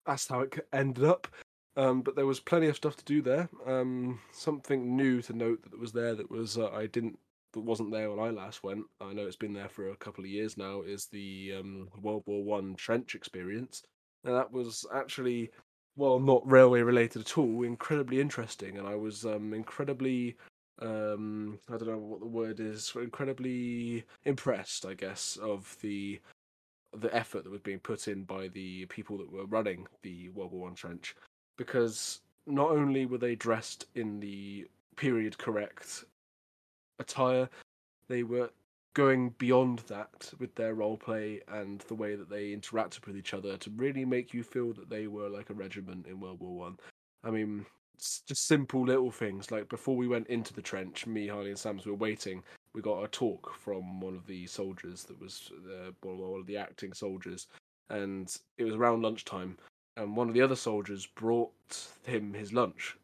that's 0.07 0.29
how 0.29 0.41
it 0.41 0.67
ended 0.73 1.05
up. 1.05 1.27
Um, 1.77 2.03
but 2.03 2.15
there 2.15 2.27
was 2.27 2.39
plenty 2.39 2.69
of 2.69 2.77
stuff 2.77 2.97
to 2.97 3.05
do 3.05 3.21
there. 3.21 3.49
Um, 3.67 4.21
something 4.33 4.97
new 4.97 5.23
to 5.23 5.33
note 5.33 5.63
that 5.63 5.79
was 5.79 5.93
there 5.93 6.15
that 6.15 6.31
was 6.31 6.57
uh, 6.57 6.71
I 6.71 6.87
didn't 6.87 7.19
that 7.53 7.61
wasn't 7.61 7.91
there 7.91 8.11
when 8.11 8.25
I 8.25 8.31
last 8.31 8.63
went. 8.63 8.85
I 9.01 9.13
know 9.13 9.27
it's 9.27 9.37
been 9.37 9.55
there 9.55 9.69
for 9.69 9.91
a 9.91 9.97
couple 9.97 10.23
of 10.23 10.31
years 10.31 10.57
now. 10.57 10.83
Is 10.83 11.07
the 11.07 11.55
um, 11.59 11.89
World 12.01 12.23
War 12.27 12.45
One 12.45 12.75
trench 12.77 13.15
experience, 13.15 13.83
and 14.25 14.35
that 14.35 14.53
was 14.53 14.87
actually 14.95 15.51
well 15.97 16.21
not 16.21 16.49
railway 16.49 16.83
related 16.83 17.23
at 17.23 17.39
all. 17.39 17.63
Incredibly 17.63 18.21
interesting, 18.21 18.79
and 18.79 18.87
I 18.87 18.95
was 18.95 19.25
um, 19.25 19.53
incredibly 19.53 20.37
um, 20.81 21.59
I 21.69 21.77
don't 21.77 21.89
know 21.89 21.99
what 21.99 22.21
the 22.21 22.27
word 22.27 22.61
is. 22.61 22.93
Incredibly 22.97 24.05
impressed, 24.25 24.85
I 24.87 24.95
guess, 24.95 25.39
of 25.41 25.77
the 25.81 26.21
the 26.97 27.15
effort 27.15 27.43
that 27.43 27.51
was 27.51 27.61
being 27.61 27.81
put 27.81 28.07
in 28.07 28.23
by 28.23 28.49
the 28.49 28.87
people 28.87 29.19
that 29.19 29.33
were 29.33 29.47
running 29.47 29.87
the 30.03 30.29
World 30.31 30.53
War 30.53 30.63
One 30.63 30.75
trench 30.75 31.17
because 31.57 32.21
not 32.47 32.71
only 32.71 33.07
were 33.07 33.19
they 33.19 33.35
dressed 33.35 33.87
in 33.95 34.21
the 34.21 34.67
period 34.97 35.39
correct 35.39 36.05
attire, 36.99 37.49
they 38.09 38.23
were 38.23 38.51
going 38.95 39.35
beyond 39.39 39.81
that 39.89 40.33
with 40.39 40.55
their 40.55 40.75
role 40.75 40.97
play 40.97 41.41
and 41.49 41.81
the 41.89 41.95
way 41.95 42.15
that 42.15 42.31
they 42.31 42.55
interacted 42.55 43.05
with 43.07 43.17
each 43.17 43.35
other 43.35 43.57
to 43.57 43.71
really 43.71 44.05
make 44.05 44.33
you 44.33 44.45
feel 44.45 44.73
that 44.73 44.89
they 44.89 45.09
were 45.09 45.29
like 45.29 45.51
a 45.51 45.55
regiment 45.55 46.07
in 46.07 46.21
World 46.21 46.41
War 46.41 46.57
One. 46.57 46.79
I. 47.25 47.29
I 47.29 47.31
mean, 47.33 47.67
just 47.99 48.47
simple 48.47 48.85
little 48.85 49.11
things 49.11 49.51
like 49.51 49.69
before 49.69 49.97
we 49.97 50.09
went 50.09 50.29
into 50.29 50.53
the 50.53 50.63
trench, 50.63 51.07
me, 51.07 51.29
Harley, 51.29 51.51
and 51.51 51.59
Sams 51.59 51.87
were 51.87 51.95
waiting. 51.95 52.43
We 52.75 52.83
got 52.83 53.05
a 53.05 53.09
talk 53.09 53.55
from 53.55 54.01
one 54.01 54.15
of 54.15 54.27
the 54.27 54.47
soldiers 54.47 55.05
that 55.05 55.21
was 55.21 55.53
uh, 55.71 55.91
one 56.03 56.41
of 56.41 56.47
the 56.47 56.57
acting 56.57 56.93
soldiers, 56.93 57.47
and 57.91 58.37
it 58.59 58.65
was 58.65 58.75
around 58.75 59.03
lunchtime 59.03 59.57
and 59.97 60.17
one 60.17 60.29
of 60.29 60.35
the 60.35 60.43
other 60.43 60.57
soldiers 60.57 61.07
brought 61.07 61.53
him 62.05 62.35
his 62.35 62.53
lunch. 62.53 62.97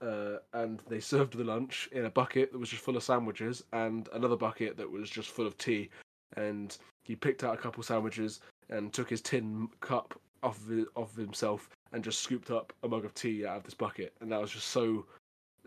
Uh, 0.00 0.36
and 0.52 0.80
they 0.88 1.00
served 1.00 1.36
the 1.36 1.44
lunch 1.44 1.88
in 1.92 2.04
a 2.04 2.10
bucket 2.10 2.52
that 2.52 2.58
was 2.58 2.68
just 2.68 2.82
full 2.82 2.96
of 2.96 3.02
sandwiches 3.02 3.64
and 3.72 4.08
another 4.12 4.36
bucket 4.36 4.76
that 4.76 4.90
was 4.90 5.10
just 5.10 5.30
full 5.30 5.46
of 5.46 5.58
tea. 5.58 5.90
And 6.36 6.76
he 7.04 7.16
picked 7.16 7.42
out 7.42 7.54
a 7.54 7.58
couple 7.58 7.82
sandwiches 7.82 8.40
and 8.68 8.92
took 8.92 9.10
his 9.10 9.20
tin 9.20 9.68
cup 9.80 10.20
off 10.42 10.60
of, 10.68 10.86
of 10.94 11.16
himself 11.16 11.68
and 11.92 12.04
just 12.04 12.20
scooped 12.20 12.50
up 12.50 12.72
a 12.82 12.88
mug 12.88 13.04
of 13.04 13.14
tea 13.14 13.46
out 13.46 13.58
of 13.58 13.64
this 13.64 13.74
bucket. 13.74 14.12
And 14.20 14.30
that 14.32 14.40
was 14.40 14.50
just 14.50 14.68
so, 14.68 15.06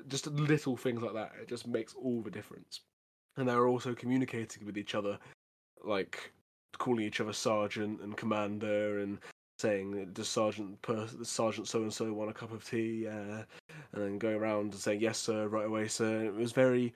just 0.07 0.27
little 0.27 0.77
things 0.77 1.01
like 1.01 1.13
that. 1.13 1.31
It 1.41 1.47
just 1.47 1.67
makes 1.67 1.93
all 1.95 2.21
the 2.21 2.31
difference. 2.31 2.81
And 3.37 3.47
they 3.47 3.55
were 3.55 3.67
also 3.67 3.93
communicating 3.93 4.65
with 4.65 4.77
each 4.77 4.95
other, 4.95 5.17
like 5.83 6.31
calling 6.77 7.05
each 7.05 7.21
other 7.21 7.33
sergeant 7.33 8.01
and 8.01 8.17
commander 8.17 8.99
and 8.99 9.19
saying 9.59 10.09
does 10.13 10.27
sergeant 10.27 10.81
per, 10.81 11.07
sergeant 11.21 11.67
so 11.67 11.83
and 11.83 11.93
so 11.93 12.11
want 12.11 12.31
a 12.31 12.33
cup 12.33 12.51
of 12.51 12.67
tea 12.67 13.07
uh, 13.07 13.43
and 13.93 14.01
then 14.01 14.17
going 14.17 14.35
around 14.35 14.73
and 14.73 14.75
saying 14.75 14.99
yes 14.99 15.19
sir 15.19 15.47
right 15.47 15.67
away 15.67 15.87
sir 15.87 16.23
it 16.23 16.33
was 16.33 16.51
very 16.51 16.91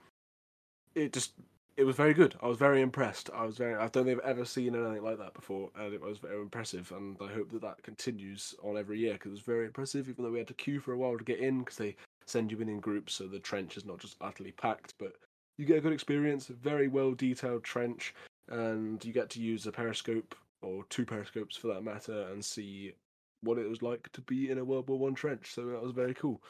it 0.95 1.13
just 1.13 1.33
it 1.77 1.83
was 1.83 1.95
very 1.95 2.13
good 2.13 2.35
i 2.41 2.47
was 2.47 2.57
very 2.57 2.81
impressed 2.81 3.29
i 3.33 3.43
was 3.45 3.57
very 3.57 3.75
i 3.75 3.87
don't 3.89 4.05
think 4.05 4.19
i've 4.19 4.29
ever 4.29 4.45
seen 4.45 4.75
anything 4.75 5.03
like 5.03 5.17
that 5.17 5.33
before 5.33 5.69
and 5.77 5.93
it 5.93 6.01
was 6.01 6.17
very 6.17 6.39
impressive 6.41 6.91
and 6.95 7.17
i 7.21 7.27
hope 7.31 7.51
that 7.51 7.61
that 7.61 7.81
continues 7.83 8.55
on 8.63 8.77
every 8.77 8.97
year 8.97 9.13
because 9.13 9.29
it 9.29 9.33
was 9.33 9.41
very 9.41 9.65
impressive 9.65 10.07
even 10.09 10.23
though 10.23 10.31
we 10.31 10.37
had 10.37 10.47
to 10.47 10.53
queue 10.53 10.79
for 10.79 10.93
a 10.93 10.97
while 10.97 11.17
to 11.17 11.23
get 11.23 11.39
in 11.39 11.59
because 11.59 11.77
they 11.77 11.95
send 12.25 12.51
you 12.51 12.59
in 12.59 12.69
in 12.69 12.79
groups 12.79 13.13
so 13.13 13.27
the 13.27 13.39
trench 13.39 13.77
is 13.77 13.85
not 13.85 13.99
just 13.99 14.15
utterly 14.21 14.51
packed 14.51 14.93
but 14.99 15.13
you 15.57 15.65
get 15.65 15.77
a 15.77 15.81
good 15.81 15.93
experience 15.93 16.47
very 16.47 16.87
well 16.87 17.13
detailed 17.13 17.63
trench 17.63 18.13
and 18.49 19.03
you 19.03 19.11
get 19.11 19.29
to 19.29 19.41
use 19.41 19.65
a 19.65 19.71
periscope 19.71 20.35
or 20.65 20.83
two 20.89 21.05
periscopes 21.05 21.55
for 21.55 21.67
that 21.67 21.83
matter, 21.83 22.27
and 22.31 22.43
see 22.43 22.93
what 23.41 23.57
it 23.57 23.69
was 23.69 23.81
like 23.81 24.11
to 24.13 24.21
be 24.21 24.49
in 24.49 24.57
a 24.57 24.65
World 24.65 24.89
War 24.89 24.99
One 24.99 25.15
trench. 25.15 25.53
So 25.53 25.65
that 25.67 25.81
was 25.81 25.91
very 25.91 26.13
cool. 26.13 26.41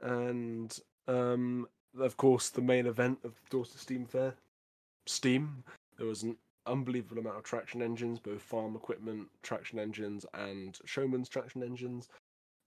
And 0.00 0.76
um, 1.06 1.68
of 1.98 2.16
course, 2.16 2.48
the 2.50 2.62
main 2.62 2.86
event 2.86 3.18
of 3.24 3.34
Dorset 3.50 3.80
Steam 3.80 4.06
Fair, 4.06 4.34
Steam. 5.06 5.64
There 5.98 6.06
was 6.06 6.22
an 6.22 6.36
unbelievable 6.66 7.20
amount 7.20 7.38
of 7.38 7.44
traction 7.44 7.82
engines, 7.82 8.18
both 8.18 8.42
farm 8.42 8.76
equipment 8.76 9.28
traction 9.42 9.78
engines 9.78 10.24
and 10.34 10.78
showman's 10.84 11.28
traction 11.28 11.62
engines. 11.62 12.08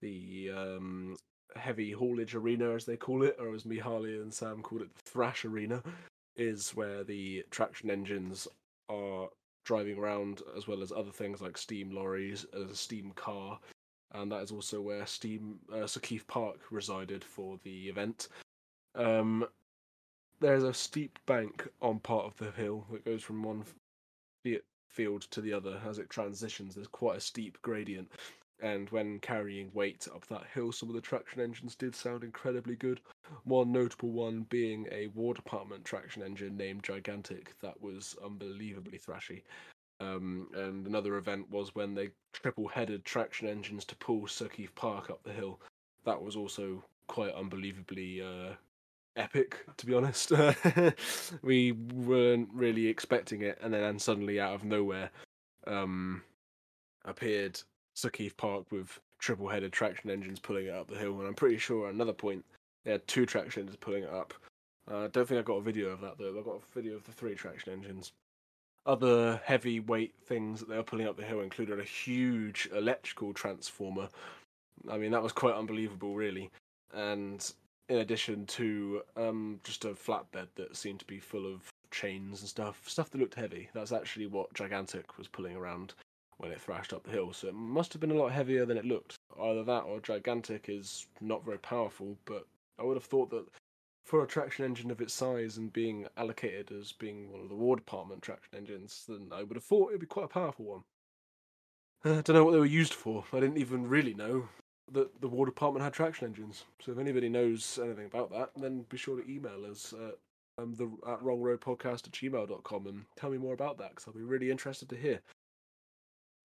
The 0.02 0.50
um, 0.54 1.16
heavy 1.54 1.92
haulage 1.92 2.34
arena, 2.34 2.74
as 2.74 2.84
they 2.84 2.96
call 2.96 3.22
it, 3.22 3.36
or 3.38 3.54
as 3.54 3.64
me, 3.64 3.78
Harley, 3.78 4.16
and 4.16 4.32
Sam 4.32 4.62
called 4.62 4.82
it, 4.82 4.94
the 4.94 5.10
thrash 5.10 5.44
arena, 5.44 5.82
is 6.36 6.70
where 6.70 7.02
the 7.04 7.44
traction 7.50 7.90
engines 7.90 8.46
are 8.88 9.28
driving 9.64 9.98
around, 9.98 10.42
as 10.56 10.68
well 10.68 10.82
as 10.82 10.92
other 10.92 11.10
things 11.10 11.40
like 11.40 11.58
steam 11.58 11.90
lorries, 11.90 12.46
as 12.54 12.70
a 12.70 12.76
steam 12.76 13.12
car, 13.16 13.58
and 14.14 14.30
that 14.30 14.42
is 14.42 14.52
also 14.52 14.80
where 14.80 15.06
Steam 15.06 15.58
uh, 15.72 15.86
Sir 15.86 16.00
Keith 16.00 16.26
Park 16.26 16.60
resided 16.70 17.24
for 17.24 17.58
the 17.64 17.88
event. 17.88 18.28
Um, 18.94 19.46
there's 20.40 20.64
a 20.64 20.74
steep 20.74 21.18
bank 21.26 21.68
on 21.80 21.98
part 22.00 22.26
of 22.26 22.36
the 22.36 22.50
hill 22.50 22.86
that 22.92 23.04
goes 23.04 23.22
from 23.22 23.42
one 23.42 23.64
field 24.88 25.22
to 25.30 25.40
the 25.40 25.52
other 25.52 25.80
as 25.86 25.98
it 25.98 26.10
transitions. 26.10 26.74
There's 26.74 26.86
quite 26.86 27.18
a 27.18 27.20
steep 27.20 27.60
gradient, 27.62 28.10
and 28.60 28.88
when 28.90 29.18
carrying 29.18 29.70
weight 29.74 30.08
up 30.14 30.26
that 30.28 30.46
hill, 30.54 30.72
some 30.72 30.88
of 30.88 30.94
the 30.94 31.00
traction 31.00 31.40
engines 31.40 31.74
did 31.74 31.94
sound 31.94 32.24
incredibly 32.24 32.76
good. 32.76 33.00
One 33.44 33.72
notable 33.72 34.10
one 34.10 34.46
being 34.48 34.86
a 34.90 35.08
War 35.08 35.34
Department 35.34 35.84
traction 35.84 36.22
engine 36.22 36.56
named 36.56 36.82
Gigantic 36.82 37.54
that 37.60 37.80
was 37.80 38.16
unbelievably 38.24 38.98
thrashy. 38.98 39.42
Um, 40.00 40.48
and 40.54 40.86
another 40.86 41.16
event 41.16 41.50
was 41.50 41.74
when 41.74 41.94
they 41.94 42.10
triple 42.32 42.68
headed 42.68 43.04
traction 43.04 43.48
engines 43.48 43.84
to 43.86 43.96
pull 43.96 44.26
Sir 44.26 44.48
Park 44.74 45.10
up 45.10 45.22
the 45.22 45.32
hill. 45.32 45.60
That 46.04 46.22
was 46.22 46.36
also 46.36 46.84
quite 47.08 47.34
unbelievably 47.34 48.22
uh, 48.22 48.54
epic, 49.16 49.64
to 49.76 49.86
be 49.86 49.94
honest. 49.94 50.32
we 51.42 51.72
weren't 51.72 52.48
really 52.52 52.86
expecting 52.86 53.42
it, 53.42 53.58
and 53.62 53.72
then 53.72 53.98
suddenly, 53.98 54.40
out 54.40 54.54
of 54.54 54.64
nowhere, 54.64 55.10
um, 55.66 56.22
appeared 57.04 57.60
Keith 58.12 58.36
Park 58.36 58.70
with 58.70 59.00
triple 59.18 59.48
headed 59.48 59.72
traction 59.72 60.10
engines 60.10 60.38
pulling 60.38 60.66
it 60.66 60.74
up 60.74 60.88
the 60.88 60.98
hill. 60.98 61.18
And 61.18 61.28
I'm 61.28 61.34
pretty 61.34 61.58
sure 61.58 61.88
at 61.88 61.94
another 61.94 62.12
point 62.12 62.44
they 62.84 62.92
had 62.92 63.06
two 63.08 63.26
traction 63.26 63.62
engines 63.62 63.78
pulling 63.80 64.04
it 64.04 64.10
up. 64.10 64.34
I 64.88 64.94
uh, 64.94 65.08
don't 65.08 65.26
think 65.26 65.40
I 65.40 65.42
got 65.42 65.54
a 65.54 65.62
video 65.62 65.88
of 65.88 66.00
that 66.02 66.18
though. 66.18 66.38
I 66.38 66.42
got 66.42 66.60
a 66.62 66.74
video 66.74 66.96
of 66.96 67.04
the 67.04 67.12
three 67.12 67.34
traction 67.34 67.72
engines. 67.72 68.12
Other 68.84 69.40
heavyweight 69.44 70.14
things 70.26 70.60
that 70.60 70.68
they 70.68 70.76
were 70.76 70.84
pulling 70.84 71.08
up 71.08 71.16
the 71.16 71.24
hill 71.24 71.40
included 71.40 71.80
a 71.80 71.84
huge 71.84 72.68
electrical 72.72 73.32
transformer. 73.32 74.08
I 74.88 74.98
mean, 74.98 75.10
that 75.10 75.22
was 75.22 75.32
quite 75.32 75.54
unbelievable, 75.54 76.14
really. 76.14 76.50
And 76.94 77.52
in 77.88 77.98
addition 77.98 78.46
to 78.46 79.02
um, 79.16 79.60
just 79.64 79.84
a 79.84 79.88
flatbed 79.88 80.48
that 80.56 80.76
seemed 80.76 81.00
to 81.00 81.06
be 81.06 81.18
full 81.18 81.52
of 81.52 81.68
chains 81.90 82.40
and 82.40 82.48
stuff, 82.48 82.82
stuff 82.86 83.10
that 83.10 83.20
looked 83.20 83.34
heavy. 83.34 83.68
That's 83.74 83.92
actually 83.92 84.26
what 84.26 84.52
Gigantic 84.54 85.18
was 85.18 85.28
pulling 85.28 85.56
around 85.56 85.94
when 86.38 86.50
it 86.50 86.60
thrashed 86.60 86.92
up 86.92 87.04
the 87.04 87.12
hill. 87.12 87.32
So 87.32 87.48
it 87.48 87.54
must 87.54 87.92
have 87.92 88.00
been 88.00 88.10
a 88.10 88.14
lot 88.14 88.32
heavier 88.32 88.66
than 88.66 88.76
it 88.76 88.84
looked. 88.84 89.16
Either 89.40 89.64
that 89.64 89.84
or 89.84 90.00
Gigantic 90.00 90.66
is 90.68 91.06
not 91.20 91.44
very 91.44 91.58
powerful, 91.58 92.16
but 92.24 92.46
I 92.78 92.82
would 92.82 92.96
have 92.96 93.04
thought 93.04 93.30
that 93.30 93.46
for 94.04 94.22
a 94.22 94.26
traction 94.26 94.64
engine 94.64 94.90
of 94.90 95.00
its 95.00 95.14
size 95.14 95.56
and 95.56 95.72
being 95.72 96.06
allocated 96.16 96.70
as 96.72 96.92
being 96.92 97.30
one 97.32 97.40
of 97.40 97.48
the 97.48 97.54
War 97.54 97.76
Department 97.76 98.22
traction 98.22 98.56
engines, 98.56 99.04
then 99.08 99.28
I 99.32 99.42
would 99.42 99.56
have 99.56 99.64
thought 99.64 99.90
it 99.90 99.94
would 99.94 100.00
be 100.00 100.06
quite 100.06 100.26
a 100.26 100.28
powerful 100.28 100.64
one. 100.64 100.82
I 102.04 102.20
don't 102.20 102.30
know 102.30 102.44
what 102.44 102.52
they 102.52 102.58
were 102.58 102.66
used 102.66 102.94
for. 102.94 103.24
I 103.32 103.40
didn't 103.40 103.58
even 103.58 103.88
really 103.88 104.14
know 104.14 104.48
that 104.92 105.20
the 105.20 105.28
War 105.28 105.46
Department 105.46 105.84
had 105.84 105.92
traction 105.92 106.28
engines. 106.28 106.64
So 106.80 106.92
if 106.92 106.98
anybody 106.98 107.28
knows 107.28 107.78
anything 107.82 108.06
about 108.06 108.30
that, 108.30 108.50
then 108.56 108.84
be 108.88 108.96
sure 108.96 109.20
to 109.20 109.30
email 109.30 109.64
us 109.70 109.92
at, 109.92 110.62
um, 110.62 110.74
the, 110.74 110.84
at 111.10 111.20
wrongroadpodcast 111.20 112.06
at 112.06 112.12
gmail.com 112.12 112.86
and 112.86 113.04
tell 113.16 113.30
me 113.30 113.38
more 113.38 113.54
about 113.54 113.78
that 113.78 113.90
because 113.90 114.06
I'll 114.06 114.14
be 114.14 114.22
really 114.22 114.50
interested 114.50 114.88
to 114.90 114.96
hear. 114.96 115.20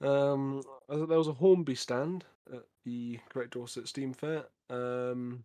Um, 0.01 0.63
there 0.89 1.17
was 1.17 1.27
a 1.27 1.33
Hornby 1.33 1.75
stand 1.75 2.25
at 2.51 2.63
the 2.86 3.19
Great 3.29 3.51
Dorset 3.51 3.88
Steam 3.88 4.13
Fair. 4.13 4.45
Um, 4.69 5.43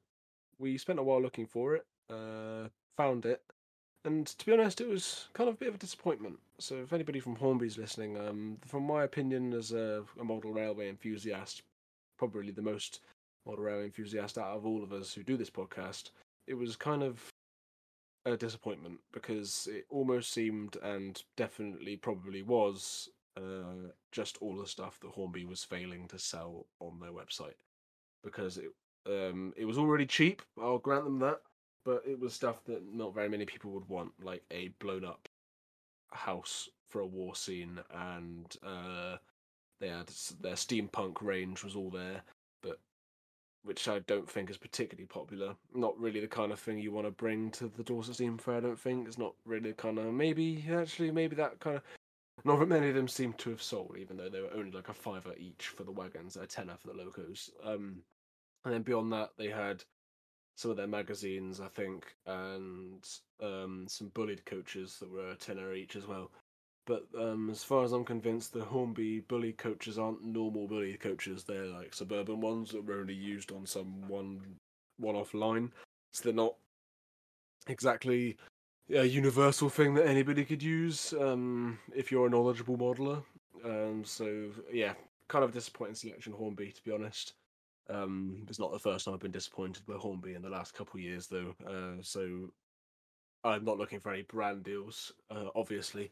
we 0.58 0.78
spent 0.78 0.98
a 0.98 1.02
while 1.02 1.20
looking 1.20 1.46
for 1.46 1.74
it, 1.74 1.84
uh, 2.10 2.68
found 2.96 3.26
it, 3.26 3.42
and 4.06 4.26
to 4.26 4.46
be 4.46 4.52
honest, 4.52 4.80
it 4.80 4.88
was 4.88 5.28
kind 5.34 5.48
of 5.48 5.56
a 5.56 5.58
bit 5.58 5.68
of 5.68 5.74
a 5.74 5.78
disappointment. 5.78 6.38
So, 6.58 6.76
if 6.76 6.92
anybody 6.92 7.18
from 7.18 7.34
Hornby's 7.34 7.76
listening, 7.76 8.16
um, 8.16 8.56
from 8.64 8.84
my 8.84 9.02
opinion 9.02 9.52
as 9.52 9.72
a, 9.72 10.04
a 10.18 10.24
model 10.24 10.52
railway 10.52 10.88
enthusiast, 10.88 11.62
probably 12.18 12.50
the 12.50 12.62
most 12.62 13.00
model 13.46 13.64
railway 13.64 13.84
enthusiast 13.84 14.38
out 14.38 14.56
of 14.56 14.66
all 14.66 14.82
of 14.82 14.92
us 14.92 15.14
who 15.14 15.22
do 15.22 15.36
this 15.36 15.50
podcast, 15.50 16.10
it 16.46 16.54
was 16.54 16.76
kind 16.76 17.02
of 17.02 17.30
a 18.24 18.36
disappointment 18.36 18.98
because 19.12 19.68
it 19.70 19.86
almost 19.88 20.32
seemed 20.32 20.76
and 20.82 21.22
definitely 21.36 21.96
probably 21.96 22.42
was 22.42 23.08
uh, 23.36 23.90
just 24.12 24.38
all 24.40 24.56
the 24.56 24.66
stuff 24.66 24.98
that 25.00 25.10
Hornby 25.10 25.44
was 25.44 25.62
failing 25.62 26.08
to 26.08 26.18
sell 26.18 26.66
on 26.80 26.98
their 27.00 27.12
website 27.12 27.54
because 28.24 28.58
it 28.58 28.70
um, 29.06 29.52
it 29.56 29.64
was 29.64 29.78
already 29.78 30.06
cheap. 30.06 30.42
I'll 30.60 30.78
grant 30.78 31.04
them 31.04 31.20
that, 31.20 31.40
but 31.84 32.02
it 32.04 32.18
was 32.18 32.34
stuff 32.34 32.64
that 32.64 32.82
not 32.92 33.14
very 33.14 33.28
many 33.28 33.44
people 33.44 33.70
would 33.70 33.88
want, 33.88 34.12
like 34.20 34.42
a 34.50 34.68
blown 34.80 35.04
up 35.04 35.28
house 36.10 36.68
for 36.88 37.00
a 37.00 37.06
war 37.06 37.36
scene, 37.36 37.78
and 37.94 38.56
uh, 38.64 39.16
they 39.80 39.88
had 39.88 40.08
their 40.40 40.54
steampunk 40.54 41.22
range 41.22 41.64
was 41.64 41.76
all 41.76 41.90
there, 41.90 42.22
but 42.62 42.78
which 43.62 43.88
I 43.88 43.98
don't 44.00 44.30
think 44.30 44.50
is 44.50 44.56
particularly 44.56 45.06
popular. 45.06 45.54
Not 45.74 45.98
really 45.98 46.20
the 46.20 46.28
kind 46.28 46.52
of 46.52 46.58
thing 46.58 46.78
you 46.78 46.92
want 46.92 47.06
to 47.06 47.10
bring 47.10 47.50
to 47.52 47.68
the 47.76 47.82
Dorset 47.82 48.14
Steam 48.14 48.38
Fair. 48.38 48.56
I 48.56 48.60
don't 48.60 48.78
think 48.78 49.06
it's 49.06 49.18
not 49.18 49.34
really 49.44 49.72
kind 49.72 49.98
of 49.98 50.12
maybe 50.12 50.64
actually 50.72 51.10
maybe 51.10 51.36
that 51.36 51.60
kind 51.60 51.76
of 51.76 51.82
not 52.44 52.58
that 52.60 52.68
many 52.68 52.90
of 52.90 52.94
them 52.94 53.08
seem 53.08 53.32
to 53.34 53.50
have 53.50 53.62
sold, 53.62 53.96
even 53.98 54.16
though 54.16 54.28
they 54.28 54.40
were 54.40 54.54
only 54.54 54.70
like 54.70 54.88
a 54.88 54.94
fiver 54.94 55.34
each 55.38 55.68
for 55.68 55.84
the 55.84 55.92
wagons, 55.92 56.36
a 56.36 56.46
tenner 56.46 56.76
for 56.76 56.88
the 56.88 56.94
locos. 56.94 57.50
Um, 57.64 58.02
and 58.64 58.74
then 58.74 58.82
beyond 58.82 59.12
that, 59.12 59.30
they 59.38 59.48
had 59.48 59.82
some 60.56 60.70
of 60.70 60.76
their 60.76 60.86
magazines, 60.86 61.60
I 61.60 61.68
think, 61.68 62.14
and 62.26 63.06
um, 63.42 63.86
some 63.88 64.08
Bulleid 64.08 64.44
coaches 64.44 64.98
that 65.00 65.10
were 65.10 65.30
a 65.30 65.36
tenner 65.36 65.74
each 65.74 65.96
as 65.96 66.06
well. 66.06 66.30
But 66.86 67.04
um, 67.18 67.50
as 67.50 67.64
far 67.64 67.84
as 67.84 67.92
I'm 67.92 68.04
convinced, 68.04 68.52
the 68.52 68.64
Hornby 68.64 69.20
Bulleid 69.20 69.58
coaches 69.58 69.98
aren't 69.98 70.24
normal 70.24 70.68
Bulleid 70.68 71.00
coaches. 71.00 71.42
They're 71.42 71.66
like 71.66 71.92
suburban 71.92 72.40
ones 72.40 72.70
that 72.70 72.84
were 72.84 73.00
only 73.00 73.14
used 73.14 73.50
on 73.52 73.66
some 73.66 74.06
one 74.08 74.40
one-off 74.98 75.34
line, 75.34 75.72
so 76.12 76.24
they're 76.24 76.32
not 76.32 76.54
exactly 77.66 78.36
a 78.94 79.04
universal 79.04 79.68
thing 79.68 79.94
that 79.94 80.06
anybody 80.06 80.44
could 80.44 80.62
use 80.62 81.12
um, 81.20 81.78
if 81.94 82.10
you're 82.10 82.28
a 82.28 82.30
knowledgeable 82.30 82.78
modeler. 82.78 83.22
Um, 83.64 84.04
so 84.04 84.50
yeah, 84.72 84.94
kind 85.28 85.44
of 85.44 85.50
a 85.50 85.54
disappointing 85.54 85.96
selection 85.96 86.32
Hornby 86.32 86.70
to 86.70 86.82
be 86.84 86.92
honest. 86.92 87.34
Um, 87.90 88.44
it's 88.48 88.58
not 88.58 88.72
the 88.72 88.78
first 88.78 89.04
time 89.04 89.14
I've 89.14 89.20
been 89.20 89.32
disappointed 89.32 89.84
by 89.86 89.94
Hornby 89.94 90.34
in 90.34 90.42
the 90.42 90.48
last 90.48 90.72
couple 90.74 90.98
of 90.98 91.04
years 91.04 91.26
though. 91.26 91.54
Uh, 91.66 92.00
so 92.00 92.48
I'm 93.44 93.64
not 93.64 93.78
looking 93.78 94.00
for 94.00 94.12
any 94.12 94.22
brand 94.22 94.62
deals, 94.62 95.12
uh, 95.30 95.48
obviously 95.54 96.10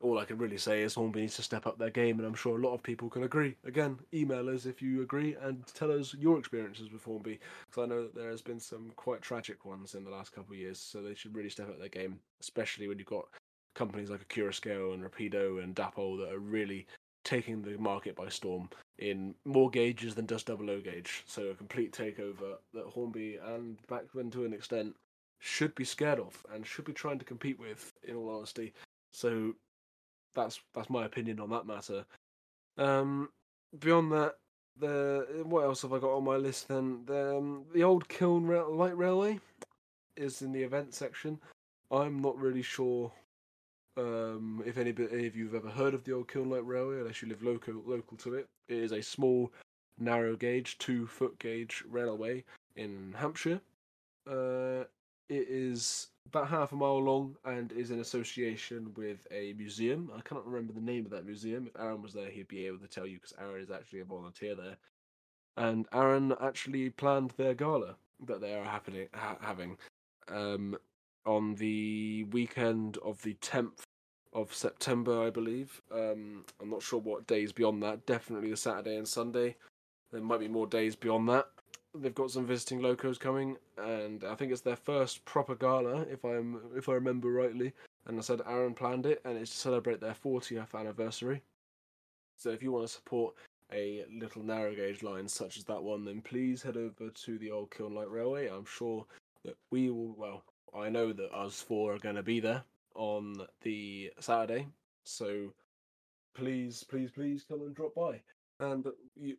all 0.00 0.18
I 0.18 0.24
can 0.24 0.38
really 0.38 0.58
say 0.58 0.82
is 0.82 0.94
Hornby 0.94 1.22
needs 1.22 1.36
to 1.36 1.42
step 1.42 1.66
up 1.66 1.78
their 1.78 1.90
game, 1.90 2.18
and 2.18 2.26
I'm 2.26 2.34
sure 2.34 2.56
a 2.56 2.62
lot 2.62 2.74
of 2.74 2.82
people 2.82 3.10
can 3.10 3.24
agree. 3.24 3.56
Again, 3.64 3.98
email 4.14 4.48
us 4.48 4.64
if 4.66 4.80
you 4.80 5.02
agree 5.02 5.36
and 5.42 5.66
tell 5.74 5.90
us 5.90 6.14
your 6.14 6.38
experiences 6.38 6.92
with 6.92 7.04
Hornby, 7.04 7.40
because 7.68 7.82
I 7.82 7.86
know 7.86 8.02
that 8.02 8.14
there 8.14 8.30
has 8.30 8.42
been 8.42 8.60
some 8.60 8.92
quite 8.96 9.22
tragic 9.22 9.64
ones 9.64 9.94
in 9.94 10.04
the 10.04 10.10
last 10.10 10.32
couple 10.32 10.54
of 10.54 10.60
years, 10.60 10.78
so 10.78 11.02
they 11.02 11.14
should 11.14 11.34
really 11.34 11.50
step 11.50 11.68
up 11.68 11.78
their 11.78 11.88
game, 11.88 12.20
especially 12.40 12.86
when 12.86 12.98
you've 12.98 13.06
got 13.08 13.26
companies 13.74 14.10
like 14.10 14.20
Scale 14.52 14.92
and 14.92 15.02
Rapido 15.02 15.62
and 15.62 15.74
Dapol 15.74 16.18
that 16.18 16.32
are 16.32 16.40
really 16.40 16.86
taking 17.24 17.62
the 17.62 17.76
market 17.78 18.16
by 18.16 18.28
storm 18.28 18.68
in 18.98 19.34
more 19.44 19.70
gauges 19.70 20.14
than 20.14 20.26
just 20.26 20.46
double 20.46 20.70
O 20.70 20.80
gauge. 20.80 21.24
So 21.26 21.48
a 21.48 21.54
complete 21.54 21.92
takeover 21.92 22.56
that 22.72 22.86
Hornby 22.86 23.38
and 23.44 23.78
Bachmann 23.86 24.30
to 24.30 24.44
an 24.44 24.52
extent 24.52 24.96
should 25.40 25.74
be 25.74 25.84
scared 25.84 26.18
of 26.18 26.44
and 26.52 26.66
should 26.66 26.84
be 26.84 26.92
trying 26.92 27.18
to 27.18 27.24
compete 27.24 27.58
with, 27.58 27.92
in 28.02 28.16
all 28.16 28.34
honesty. 28.34 28.72
So 29.12 29.54
that's 30.38 30.60
that's 30.74 30.90
my 30.90 31.04
opinion 31.04 31.40
on 31.40 31.50
that 31.50 31.66
matter. 31.66 32.04
Um, 32.76 33.28
beyond 33.78 34.12
that, 34.12 34.36
the 34.78 35.26
what 35.44 35.64
else 35.64 35.82
have 35.82 35.92
I 35.92 35.98
got 35.98 36.16
on 36.16 36.24
my 36.24 36.36
list? 36.36 36.68
Then 36.68 37.02
the 37.06 37.36
um, 37.36 37.64
the 37.74 37.82
old 37.82 38.08
Kiln 38.08 38.46
Light 38.46 38.96
Railway 38.96 39.40
is 40.16 40.42
in 40.42 40.52
the 40.52 40.62
event 40.62 40.94
section. 40.94 41.38
I'm 41.90 42.20
not 42.20 42.38
really 42.38 42.62
sure 42.62 43.10
um, 43.96 44.62
if 44.64 44.78
any, 44.78 44.94
any 45.10 45.26
of 45.26 45.34
you 45.34 45.46
have 45.46 45.54
ever 45.54 45.70
heard 45.70 45.94
of 45.94 46.04
the 46.04 46.12
old 46.12 46.28
Kiln 46.28 46.50
Light 46.50 46.66
Railway, 46.66 46.98
unless 46.98 47.22
you 47.22 47.28
live 47.28 47.42
local 47.42 47.74
local 47.86 48.16
to 48.18 48.34
it. 48.34 48.46
It 48.68 48.78
is 48.78 48.92
a 48.92 49.02
small, 49.02 49.52
narrow 49.98 50.36
gauge, 50.36 50.78
two 50.78 51.06
foot 51.06 51.38
gauge 51.38 51.82
railway 51.88 52.44
in 52.76 53.14
Hampshire. 53.16 53.60
Uh, 54.28 54.84
it 55.28 55.46
is 55.48 56.08
about 56.28 56.48
half 56.48 56.72
a 56.72 56.76
mile 56.76 57.02
long 57.02 57.36
and 57.44 57.72
is 57.72 57.90
in 57.90 58.00
association 58.00 58.92
with 58.96 59.26
a 59.30 59.54
museum. 59.54 60.10
I 60.16 60.20
cannot 60.20 60.46
remember 60.46 60.72
the 60.72 60.80
name 60.80 61.04
of 61.04 61.10
that 61.12 61.24
museum. 61.24 61.66
If 61.66 61.80
Aaron 61.80 62.02
was 62.02 62.12
there, 62.12 62.30
he'd 62.30 62.48
be 62.48 62.66
able 62.66 62.78
to 62.78 62.86
tell 62.88 63.06
you 63.06 63.16
because 63.16 63.34
Aaron 63.40 63.62
is 63.62 63.70
actually 63.70 64.00
a 64.00 64.04
volunteer 64.04 64.54
there. 64.54 64.76
And 65.56 65.86
Aaron 65.92 66.34
actually 66.40 66.90
planned 66.90 67.32
their 67.36 67.54
gala 67.54 67.96
that 68.26 68.40
they 68.40 68.54
are 68.54 68.64
happening 68.64 69.08
ha- 69.14 69.38
having 69.40 69.76
um, 70.28 70.76
on 71.24 71.54
the 71.54 72.24
weekend 72.30 72.98
of 72.98 73.20
the 73.22 73.34
tenth 73.34 73.82
of 74.32 74.54
September, 74.54 75.26
I 75.26 75.30
believe. 75.30 75.80
Um, 75.92 76.44
I'm 76.60 76.70
not 76.70 76.82
sure 76.82 77.00
what 77.00 77.26
days 77.26 77.52
beyond 77.52 77.82
that. 77.82 78.06
Definitely 78.06 78.50
the 78.50 78.56
Saturday 78.56 78.96
and 78.96 79.08
Sunday. 79.08 79.56
There 80.12 80.20
might 80.20 80.40
be 80.40 80.48
more 80.48 80.66
days 80.66 80.94
beyond 80.94 81.28
that 81.30 81.46
they've 81.94 82.14
got 82.14 82.30
some 82.30 82.46
visiting 82.46 82.80
locos 82.80 83.18
coming, 83.18 83.56
and 83.76 84.24
I 84.24 84.34
think 84.34 84.52
it's 84.52 84.60
their 84.60 84.76
first 84.76 85.24
proper 85.24 85.54
gala, 85.54 86.02
if 86.02 86.24
I'm 86.24 86.60
if 86.76 86.88
I 86.88 86.92
remember 86.92 87.30
rightly. 87.30 87.72
And 88.06 88.18
I 88.18 88.22
said 88.22 88.40
Aaron 88.46 88.74
planned 88.74 89.06
it, 89.06 89.20
and 89.24 89.36
it's 89.36 89.50
to 89.50 89.56
celebrate 89.58 90.00
their 90.00 90.14
40th 90.14 90.74
anniversary. 90.74 91.42
So 92.36 92.50
if 92.50 92.62
you 92.62 92.72
want 92.72 92.86
to 92.86 92.92
support 92.92 93.34
a 93.72 94.04
little 94.10 94.42
narrow 94.42 94.74
gauge 94.74 95.02
line 95.02 95.28
such 95.28 95.58
as 95.58 95.64
that 95.64 95.82
one, 95.82 96.04
then 96.04 96.22
please 96.22 96.62
head 96.62 96.76
over 96.76 97.10
to 97.10 97.38
the 97.38 97.50
old 97.50 97.70
Kiln 97.70 97.94
Light 97.94 98.10
Railway. 98.10 98.48
I'm 98.48 98.64
sure 98.64 99.04
that 99.44 99.56
we 99.70 99.90
will. 99.90 100.14
Well, 100.16 100.44
I 100.74 100.88
know 100.88 101.12
that 101.12 101.34
us 101.34 101.60
four 101.60 101.94
are 101.94 101.98
going 101.98 102.16
to 102.16 102.22
be 102.22 102.40
there 102.40 102.62
on 102.94 103.34
the 103.62 104.10
Saturday, 104.20 104.68
so 105.04 105.52
please, 106.34 106.84
please, 106.84 107.10
please 107.10 107.44
come 107.46 107.60
and 107.60 107.74
drop 107.74 107.94
by. 107.94 108.20
And 108.60 108.86
you, 109.16 109.36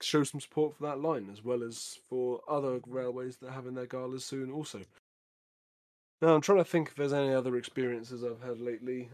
show 0.00 0.24
some 0.24 0.40
support 0.40 0.76
for 0.76 0.84
that 0.84 1.00
line 1.00 1.28
as 1.32 1.44
well 1.44 1.62
as 1.62 1.98
for 2.08 2.40
other 2.48 2.80
railways 2.86 3.36
that 3.36 3.48
are 3.48 3.52
having 3.52 3.74
their 3.74 3.86
galas 3.86 4.24
soon 4.24 4.50
also. 4.50 4.80
Now 6.20 6.34
I'm 6.34 6.40
trying 6.40 6.58
to 6.58 6.64
think 6.64 6.88
if 6.88 6.96
there's 6.96 7.12
any 7.12 7.32
other 7.32 7.56
experiences 7.56 8.24
I've 8.24 8.42
had 8.42 8.60
lately 8.60 9.08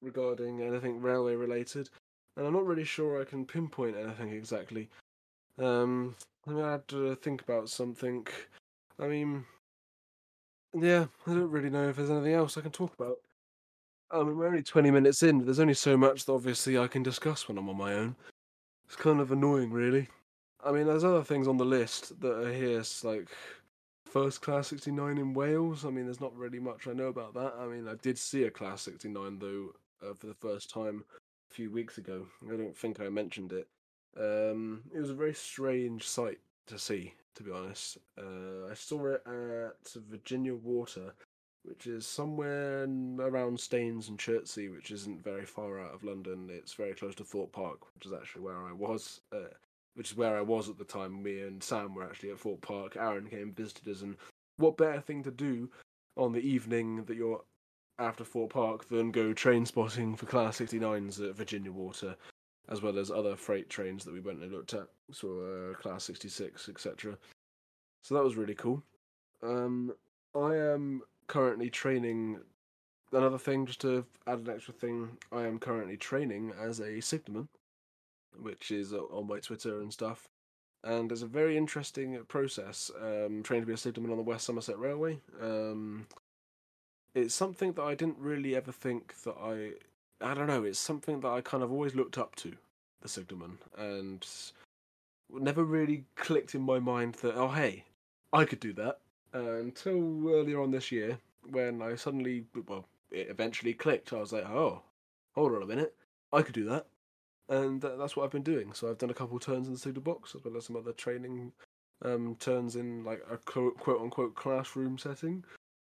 regarding 0.00 0.62
anything 0.62 1.02
railway 1.02 1.34
related, 1.34 1.90
and 2.36 2.46
I'm 2.46 2.52
not 2.52 2.66
really 2.66 2.84
sure 2.84 3.20
I 3.20 3.24
can 3.24 3.44
pinpoint 3.44 3.96
anything 3.96 4.30
exactly. 4.30 4.88
Um, 5.58 6.14
I 6.46 6.50
mean, 6.50 6.64
I 6.64 6.72
had 6.72 6.88
to 6.88 7.16
think 7.16 7.42
about 7.42 7.68
something. 7.68 8.26
I 9.00 9.08
mean, 9.08 9.44
yeah, 10.72 11.06
I 11.26 11.30
don't 11.34 11.50
really 11.50 11.70
know 11.70 11.88
if 11.88 11.96
there's 11.96 12.10
anything 12.10 12.34
else 12.34 12.56
I 12.56 12.60
can 12.60 12.70
talk 12.70 12.94
about. 12.94 13.18
I 14.10 14.22
mean, 14.22 14.36
we're 14.36 14.46
only 14.46 14.62
20 14.62 14.90
minutes 14.90 15.22
in, 15.22 15.38
but 15.38 15.46
there's 15.46 15.60
only 15.60 15.74
so 15.74 15.96
much 15.96 16.24
that 16.24 16.32
obviously 16.32 16.78
I 16.78 16.86
can 16.86 17.02
discuss 17.02 17.48
when 17.48 17.58
I'm 17.58 17.68
on 17.68 17.76
my 17.76 17.94
own. 17.94 18.16
It's 18.88 18.96
kind 18.96 19.20
of 19.20 19.30
annoying, 19.30 19.70
really. 19.70 20.08
I 20.64 20.72
mean, 20.72 20.86
there's 20.86 21.04
other 21.04 21.22
things 21.22 21.46
on 21.46 21.58
the 21.58 21.64
list 21.66 22.18
that 22.22 22.42
are 22.42 22.50
here, 22.50 22.82
like 23.04 23.28
first 24.06 24.40
class 24.40 24.68
69 24.68 25.18
in 25.18 25.34
Wales. 25.34 25.84
I 25.84 25.90
mean, 25.90 26.06
there's 26.06 26.22
not 26.22 26.34
really 26.34 26.58
much 26.58 26.88
I 26.88 26.94
know 26.94 27.08
about 27.08 27.34
that. 27.34 27.52
I 27.60 27.66
mean, 27.66 27.86
I 27.86 27.96
did 27.96 28.16
see 28.16 28.44
a 28.44 28.50
class 28.50 28.80
69 28.80 29.40
though 29.40 29.74
uh, 30.02 30.14
for 30.14 30.26
the 30.26 30.34
first 30.34 30.70
time 30.70 31.04
a 31.12 31.54
few 31.54 31.70
weeks 31.70 31.98
ago. 31.98 32.28
I 32.50 32.56
don't 32.56 32.74
think 32.74 32.98
I 32.98 33.10
mentioned 33.10 33.52
it. 33.52 33.68
Um, 34.18 34.80
it 34.94 34.98
was 34.98 35.10
a 35.10 35.14
very 35.14 35.34
strange 35.34 36.08
sight 36.08 36.38
to 36.68 36.78
see, 36.78 37.12
to 37.34 37.42
be 37.42 37.50
honest. 37.50 37.98
Uh, 38.16 38.70
I 38.70 38.74
saw 38.74 39.06
it 39.08 39.22
at 39.26 40.02
Virginia 40.08 40.54
Water, 40.54 41.12
which 41.64 41.86
is 41.86 42.06
somewhere 42.06 42.84
around 43.18 43.60
Staines 43.60 44.08
and 44.08 44.18
Chertsey, 44.18 44.68
which 44.68 44.90
isn't 44.90 45.22
very 45.22 45.44
far 45.44 45.80
out 45.80 45.94
of 45.94 46.04
London. 46.04 46.48
It's 46.50 46.74
very 46.74 46.94
close 46.94 47.14
to 47.16 47.24
Thorpe 47.24 47.52
Park, 47.52 47.78
which 47.94 48.06
is 48.06 48.12
actually 48.12 48.42
where 48.42 48.62
I 48.62 48.72
was, 48.72 49.20
uh, 49.32 49.54
which 49.94 50.12
is 50.12 50.16
where 50.16 50.36
I 50.36 50.42
was 50.42 50.68
at 50.68 50.78
the 50.78 50.84
time. 50.84 51.22
Me 51.22 51.40
and 51.42 51.62
Sam 51.62 51.94
were 51.94 52.04
actually 52.04 52.30
at 52.30 52.40
Thorpe 52.40 52.62
Park. 52.62 52.96
Aaron 52.96 53.28
came 53.28 53.42
and 53.42 53.56
visited 53.56 53.88
us, 53.88 54.02
and 54.02 54.16
what 54.56 54.76
better 54.76 55.00
thing 55.00 55.22
to 55.24 55.30
do 55.30 55.70
on 56.16 56.32
the 56.32 56.40
evening 56.40 57.04
that 57.04 57.16
you're 57.16 57.42
after 57.98 58.24
Thorpe 58.24 58.52
Park 58.52 58.88
than 58.88 59.10
go 59.10 59.32
train 59.32 59.66
spotting 59.66 60.14
for 60.16 60.26
Class 60.26 60.60
69s 60.60 61.26
at 61.28 61.34
Virginia 61.34 61.72
Water, 61.72 62.16
as 62.68 62.80
well 62.82 62.98
as 62.98 63.10
other 63.10 63.36
freight 63.36 63.68
trains 63.68 64.04
that 64.04 64.14
we 64.14 64.20
went 64.20 64.42
and 64.42 64.52
looked 64.52 64.74
at, 64.74 64.88
so 65.12 65.72
uh, 65.72 65.74
Class 65.80 66.04
66, 66.04 66.68
etc. 66.68 67.18
So 68.02 68.14
that 68.14 68.24
was 68.24 68.36
really 68.36 68.54
cool. 68.54 68.82
Um, 69.42 69.92
I 70.34 70.54
am 70.56 71.02
currently 71.28 71.70
training. 71.70 72.40
Another 73.12 73.38
thing, 73.38 73.64
just 73.64 73.80
to 73.82 74.04
add 74.26 74.40
an 74.40 74.50
extra 74.50 74.74
thing, 74.74 75.16
I 75.32 75.42
am 75.42 75.58
currently 75.58 75.96
training 75.96 76.52
as 76.60 76.80
a 76.80 77.00
signalman, 77.00 77.48
which 78.38 78.70
is 78.70 78.92
on 78.92 79.28
my 79.28 79.38
Twitter 79.38 79.80
and 79.80 79.92
stuff. 79.92 80.28
And 80.84 81.10
it's 81.10 81.22
a 81.22 81.26
very 81.26 81.56
interesting 81.56 82.18
process. 82.28 82.90
Um, 83.00 83.42
training 83.42 83.62
to 83.62 83.66
be 83.66 83.72
a 83.72 83.76
signalman 83.78 84.12
on 84.12 84.18
the 84.18 84.22
West 84.22 84.46
Somerset 84.46 84.78
Railway. 84.78 85.20
Um, 85.40 86.06
it's 87.14 87.34
something 87.34 87.72
that 87.72 87.82
I 87.82 87.94
didn't 87.94 88.18
really 88.18 88.54
ever 88.54 88.72
think 88.72 89.14
that 89.22 89.36
I. 89.40 89.72
I 90.20 90.34
don't 90.34 90.48
know. 90.48 90.64
It's 90.64 90.80
something 90.80 91.20
that 91.20 91.28
I 91.28 91.40
kind 91.40 91.62
of 91.62 91.70
always 91.70 91.94
looked 91.94 92.18
up 92.18 92.34
to, 92.36 92.52
the 93.00 93.08
signalman, 93.08 93.58
and 93.76 94.26
never 95.30 95.62
really 95.64 96.04
clicked 96.16 96.54
in 96.54 96.62
my 96.62 96.78
mind 96.78 97.14
that 97.16 97.34
oh 97.36 97.48
hey, 97.48 97.84
I 98.32 98.44
could 98.44 98.60
do 98.60 98.72
that 98.74 98.98
uh, 99.34 99.56
until 99.56 100.28
earlier 100.28 100.60
on 100.60 100.70
this 100.70 100.90
year 100.92 101.18
when 101.50 101.82
I 101.82 101.94
suddenly 101.96 102.44
well 102.66 102.86
it 103.10 103.28
eventually 103.30 103.74
clicked. 103.74 104.12
I 104.12 104.16
was 104.16 104.32
like 104.32 104.46
oh, 104.46 104.82
hold 105.34 105.54
on 105.54 105.62
a 105.62 105.66
minute, 105.66 105.94
I 106.32 106.42
could 106.42 106.54
do 106.54 106.64
that, 106.66 106.86
and 107.48 107.80
that's 107.80 108.16
what 108.16 108.24
I've 108.24 108.30
been 108.30 108.42
doing. 108.42 108.72
So 108.72 108.88
I've 108.88 108.98
done 108.98 109.10
a 109.10 109.14
couple 109.14 109.38
turns 109.38 109.66
in 109.66 109.74
the 109.74 109.78
signal 109.78 110.02
box 110.02 110.34
as 110.34 110.44
well 110.44 110.56
as 110.56 110.66
some 110.66 110.76
other 110.76 110.92
training 110.92 111.52
um, 112.02 112.36
turns 112.38 112.76
in 112.76 113.04
like 113.04 113.22
a 113.30 113.36
quote 113.38 114.00
unquote 114.00 114.34
classroom 114.34 114.98
setting 114.98 115.44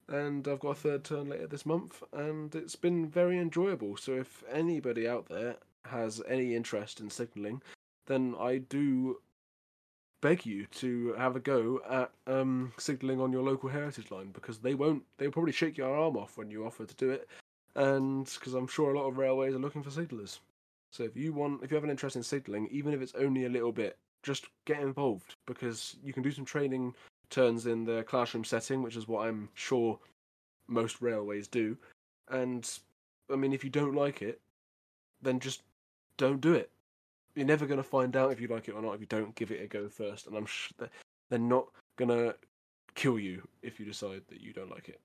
and 0.08 0.46
I've 0.46 0.60
got 0.60 0.70
a 0.70 0.74
third 0.74 1.04
turn 1.04 1.28
later 1.28 1.46
this 1.46 1.66
month, 1.66 2.02
and 2.12 2.54
it's 2.54 2.76
been 2.76 3.08
very 3.08 3.38
enjoyable. 3.38 3.96
So 3.96 4.12
if 4.12 4.44
anybody 4.50 5.08
out 5.08 5.28
there 5.28 5.56
has 5.86 6.22
any 6.28 6.54
interest 6.54 7.00
in 7.00 7.10
signalling, 7.10 7.62
then 8.06 8.34
I 8.38 8.58
do 8.58 9.18
beg 10.22 10.46
you 10.46 10.64
to 10.66 11.12
have 11.18 11.36
a 11.36 11.40
go 11.40 11.82
at 11.90 12.10
um, 12.32 12.72
signalling 12.78 13.20
on 13.20 13.32
your 13.32 13.42
local 13.42 13.68
heritage 13.68 14.10
line 14.10 14.30
because 14.32 14.58
they 14.58 14.74
won't. 14.74 15.02
They'll 15.18 15.30
probably 15.30 15.52
shake 15.52 15.76
your 15.76 15.94
arm 15.94 16.16
off 16.16 16.38
when 16.38 16.50
you 16.50 16.64
offer 16.64 16.86
to 16.86 16.94
do 16.94 17.10
it, 17.10 17.28
and 17.76 18.24
because 18.24 18.54
I'm 18.54 18.66
sure 18.66 18.94
a 18.94 18.98
lot 18.98 19.08
of 19.08 19.18
railways 19.18 19.54
are 19.54 19.58
looking 19.58 19.82
for 19.82 19.90
signallers. 19.90 20.38
So 20.90 21.02
if 21.04 21.16
you 21.16 21.34
want, 21.34 21.62
if 21.62 21.70
you 21.70 21.74
have 21.74 21.84
an 21.84 21.90
interest 21.90 22.16
in 22.16 22.22
signalling, 22.22 22.68
even 22.70 22.94
if 22.94 23.02
it's 23.02 23.14
only 23.14 23.44
a 23.44 23.50
little 23.50 23.72
bit, 23.72 23.98
just 24.22 24.46
get 24.64 24.80
involved 24.80 25.34
because 25.46 25.96
you 26.02 26.12
can 26.12 26.22
do 26.22 26.30
some 26.32 26.44
training 26.44 26.94
turns 27.28 27.66
in 27.66 27.84
the 27.84 28.02
classroom 28.04 28.44
setting, 28.44 28.82
which 28.82 28.96
is 28.96 29.08
what 29.08 29.26
I'm 29.26 29.48
sure 29.54 29.98
most 30.68 31.02
railways 31.02 31.48
do. 31.48 31.76
And 32.30 32.68
I 33.30 33.36
mean, 33.36 33.52
if 33.52 33.64
you 33.64 33.70
don't 33.70 33.94
like 33.94 34.22
it, 34.22 34.40
then 35.22 35.40
just 35.40 35.62
don't 36.16 36.40
do 36.40 36.54
it. 36.54 36.70
You're 37.34 37.46
never 37.46 37.66
going 37.66 37.78
to 37.78 37.84
find 37.84 38.14
out 38.16 38.32
if 38.32 38.40
you 38.40 38.48
like 38.48 38.68
it 38.68 38.72
or 38.72 38.82
not 38.82 38.94
if 38.94 39.00
you 39.00 39.06
don't 39.06 39.34
give 39.34 39.50
it 39.50 39.62
a 39.62 39.66
go 39.66 39.88
first. 39.88 40.26
And 40.26 40.36
I'm 40.36 40.46
sure 40.46 40.88
they're 41.30 41.38
not 41.38 41.66
going 41.96 42.10
to 42.10 42.34
kill 42.94 43.18
you 43.18 43.46
if 43.62 43.80
you 43.80 43.86
decide 43.86 44.22
that 44.28 44.40
you 44.40 44.52
don't 44.52 44.70
like 44.70 44.88
it. 44.88 45.00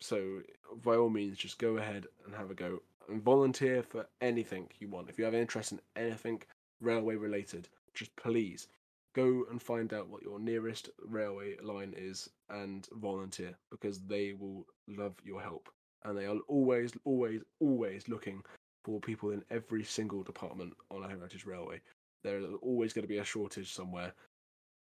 So, 0.00 0.40
by 0.82 0.96
all 0.96 1.10
means, 1.10 1.36
just 1.36 1.58
go 1.58 1.76
ahead 1.76 2.06
and 2.24 2.34
have 2.34 2.50
a 2.50 2.54
go 2.54 2.80
and 3.08 3.22
volunteer 3.22 3.82
for 3.82 4.06
anything 4.22 4.68
you 4.78 4.88
want. 4.88 5.10
If 5.10 5.18
you 5.18 5.24
have 5.24 5.34
interest 5.34 5.72
in 5.72 5.80
anything 5.96 6.42
railway 6.80 7.16
related, 7.16 7.68
just 7.92 8.14
please 8.16 8.68
go 9.14 9.44
and 9.50 9.60
find 9.60 9.92
out 9.92 10.08
what 10.08 10.22
your 10.22 10.38
nearest 10.38 10.88
railway 11.04 11.56
line 11.62 11.92
is 11.96 12.30
and 12.48 12.88
volunteer 12.92 13.54
because 13.70 14.00
they 14.00 14.32
will 14.32 14.64
love 14.88 15.14
your 15.24 15.42
help. 15.42 15.68
And 16.04 16.16
they 16.16 16.24
are 16.24 16.38
always, 16.48 16.92
always, 17.04 17.42
always 17.60 18.08
looking 18.08 18.42
for 18.84 19.00
people 19.00 19.30
in 19.30 19.44
every 19.50 19.84
single 19.84 20.22
department 20.22 20.74
on 20.90 21.04
a 21.04 21.08
heritage 21.08 21.44
railway. 21.44 21.80
There's 22.22 22.44
always 22.62 22.92
going 22.92 23.04
to 23.04 23.08
be 23.08 23.18
a 23.18 23.24
shortage 23.24 23.72
somewhere, 23.72 24.12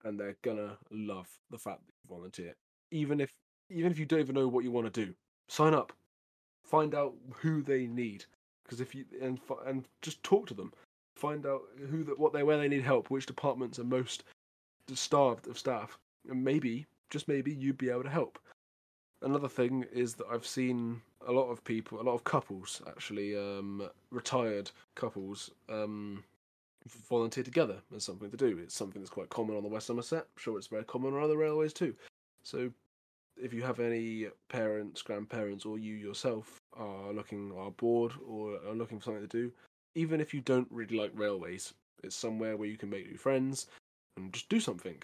and 0.05 0.19
they're 0.19 0.37
gonna 0.43 0.79
love 0.91 1.29
the 1.51 1.59
fact 1.59 1.81
that 1.87 1.93
you 2.03 2.17
volunteer. 2.17 2.55
Even 2.91 3.21
if 3.21 3.33
even 3.71 3.91
if 3.91 3.99
you 3.99 4.07
don't 4.07 4.21
even 4.21 4.35
know 4.35 4.49
what 4.49 4.65
you 4.65 4.71
want 4.71 4.93
to 4.93 5.05
do, 5.05 5.13
sign 5.49 5.75
up. 5.75 5.93
Find 6.65 6.95
out 6.95 7.15
who 7.35 7.63
they 7.63 7.87
need, 7.87 8.25
because 8.65 8.81
if 8.81 8.95
you 8.95 9.05
and 9.21 9.41
and 9.67 9.85
just 10.03 10.23
talk 10.23 10.47
to 10.49 10.55
them 10.55 10.73
find 11.19 11.47
out 11.47 11.63
who 11.91 12.05
the, 12.05 12.13
what 12.13 12.33
they 12.33 12.43
where 12.43 12.59
they 12.59 12.69
need 12.69 12.83
help, 12.83 13.11
which 13.11 13.27
departments 13.27 13.79
are 13.79 13.85
most 13.85 14.25
starved 14.95 15.49
of 15.49 15.59
staff, 15.59 15.99
and 16.31 16.43
maybe 16.43 16.87
just 17.11 17.29
maybe 17.29 17.53
you'd 17.53 17.79
be 17.79 17.91
able 17.91 18.05
to 18.05 18.09
help. 18.09 18.39
Another 19.21 19.49
thing 19.49 19.85
is 19.93 20.15
that 20.15 20.27
I've 20.31 20.47
seen 20.47 21.03
a 21.27 21.33
lot 21.33 21.51
of 21.51 21.65
people, 21.65 22.01
a 22.01 22.03
lot 22.03 22.15
of 22.15 22.25
couples 22.25 22.83
actually, 22.87 23.37
um, 23.37 23.89
retired 24.11 24.71
couples, 24.95 25.51
um, 25.69 26.25
volunteer 27.09 27.45
together 27.45 27.77
as 27.95 28.05
something 28.05 28.31
to 28.31 28.37
do. 28.37 28.59
It's 28.59 28.75
something 28.75 29.03
that's 29.03 29.11
quite 29.11 29.29
common 29.29 29.57
on 29.57 29.63
the 29.63 29.69
West 29.69 29.87
Somerset. 29.87 30.21
I'm 30.21 30.41
sure 30.41 30.59
it's 30.59 30.69
very 30.69 30.85
common 30.85 31.15
on 31.15 31.23
other 31.23 31.37
railways 31.37 31.73
too. 31.73 31.95
So 32.43 32.71
if 33.41 33.53
you 33.53 33.63
have 33.63 33.81
any 33.81 34.29
parents, 34.49 35.03
grandparents, 35.03 35.65
or 35.65 35.79
you 35.79 35.95
yourself 35.95 36.61
are 36.77 37.13
looking 37.13 37.53
are 37.57 37.71
bored 37.73 38.13
or 38.27 38.59
are 38.67 38.75
looking 38.75 38.99
for 38.99 39.05
something 39.07 39.29
to 39.29 39.29
do, 39.29 39.53
even 39.95 40.21
if 40.21 40.33
you 40.33 40.41
don't 40.41 40.69
really 40.71 40.97
like 40.97 41.13
railways, 41.15 41.75
it's 42.03 42.17
somewhere 42.17 42.57
where 42.57 42.69
you 42.69 42.77
can 42.77 42.91
make 42.91 43.11
new 43.11 43.19
friends 43.19 43.67
and 44.17 44.33
just 44.33 44.49
do 44.49 44.61
something. 44.61 44.97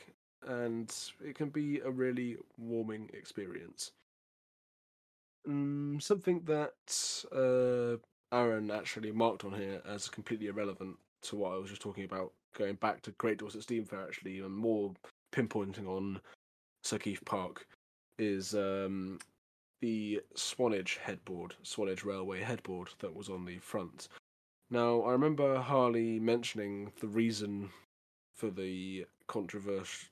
And 0.46 0.94
it 1.24 1.34
can 1.34 1.48
be 1.48 1.80
a 1.80 1.90
really 1.90 2.36
warming 2.58 3.10
experience. 3.14 3.92
Um, 5.46 5.98
something 6.00 6.40
that 6.44 7.24
uh, 7.32 7.98
Aaron 8.34 8.70
actually 8.70 9.12
marked 9.12 9.44
on 9.44 9.52
here 9.52 9.82
as 9.86 10.08
completely 10.08 10.46
irrelevant 10.46 10.96
to 11.22 11.36
what 11.36 11.52
I 11.52 11.56
was 11.56 11.70
just 11.70 11.82
talking 11.82 12.04
about, 12.04 12.32
going 12.56 12.74
back 12.76 13.02
to 13.02 13.10
Great 13.12 13.38
Dorset 13.38 13.62
Steam 13.62 13.84
Fair 13.84 14.02
actually, 14.02 14.40
and 14.40 14.54
more 14.54 14.92
pinpointing 15.32 15.86
on 15.86 16.20
Sir 16.82 16.98
Keith 16.98 17.24
Park, 17.24 17.66
is 18.18 18.54
um, 18.54 19.18
the 19.80 20.20
Swanage 20.34 20.98
headboard, 21.02 21.54
Swanage 21.62 22.04
Railway 22.04 22.40
headboard 22.40 22.88
that 23.00 23.14
was 23.14 23.28
on 23.28 23.44
the 23.44 23.58
front. 23.58 24.08
Now, 24.70 25.02
I 25.02 25.12
remember 25.12 25.60
Harley 25.60 26.18
mentioning 26.18 26.90
the 27.00 27.06
reason 27.06 27.70
for 28.34 28.50
the 28.50 29.04
controversial, 29.26 30.08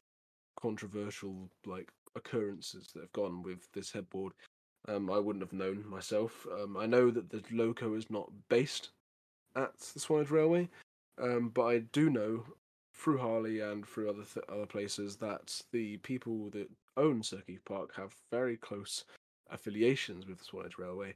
controversial 0.60 1.48
like 1.66 1.88
occurrences 2.14 2.88
that 2.94 3.00
have 3.00 3.12
gone 3.12 3.42
with 3.42 3.70
this 3.72 3.90
headboard. 3.90 4.32
Um, 4.88 5.10
I 5.10 5.18
wouldn't 5.18 5.44
have 5.44 5.52
known 5.52 5.84
myself. 5.88 6.46
Um, 6.52 6.76
I 6.76 6.86
know 6.86 7.10
that 7.10 7.30
the 7.30 7.42
loco 7.52 7.94
is 7.94 8.10
not 8.10 8.30
based 8.48 8.90
at 9.54 9.78
the 9.78 10.00
Swanage 10.00 10.30
Railway, 10.30 10.68
um, 11.20 11.50
but 11.54 11.64
I 11.64 11.78
do 11.78 12.10
know 12.10 12.44
through 12.94 13.18
Harley 13.18 13.60
and 13.60 13.86
through 13.86 14.10
other 14.10 14.24
th- 14.24 14.46
other 14.48 14.66
places 14.66 15.16
that 15.16 15.62
the 15.72 15.98
people 15.98 16.50
that 16.50 16.68
own 16.96 17.22
Sir 17.22 17.42
Keith 17.46 17.64
Park 17.64 17.94
have 17.96 18.14
very 18.30 18.56
close 18.56 19.04
affiliations 19.50 20.26
with 20.26 20.38
the 20.38 20.44
Swanage 20.44 20.78
Railway, 20.78 21.14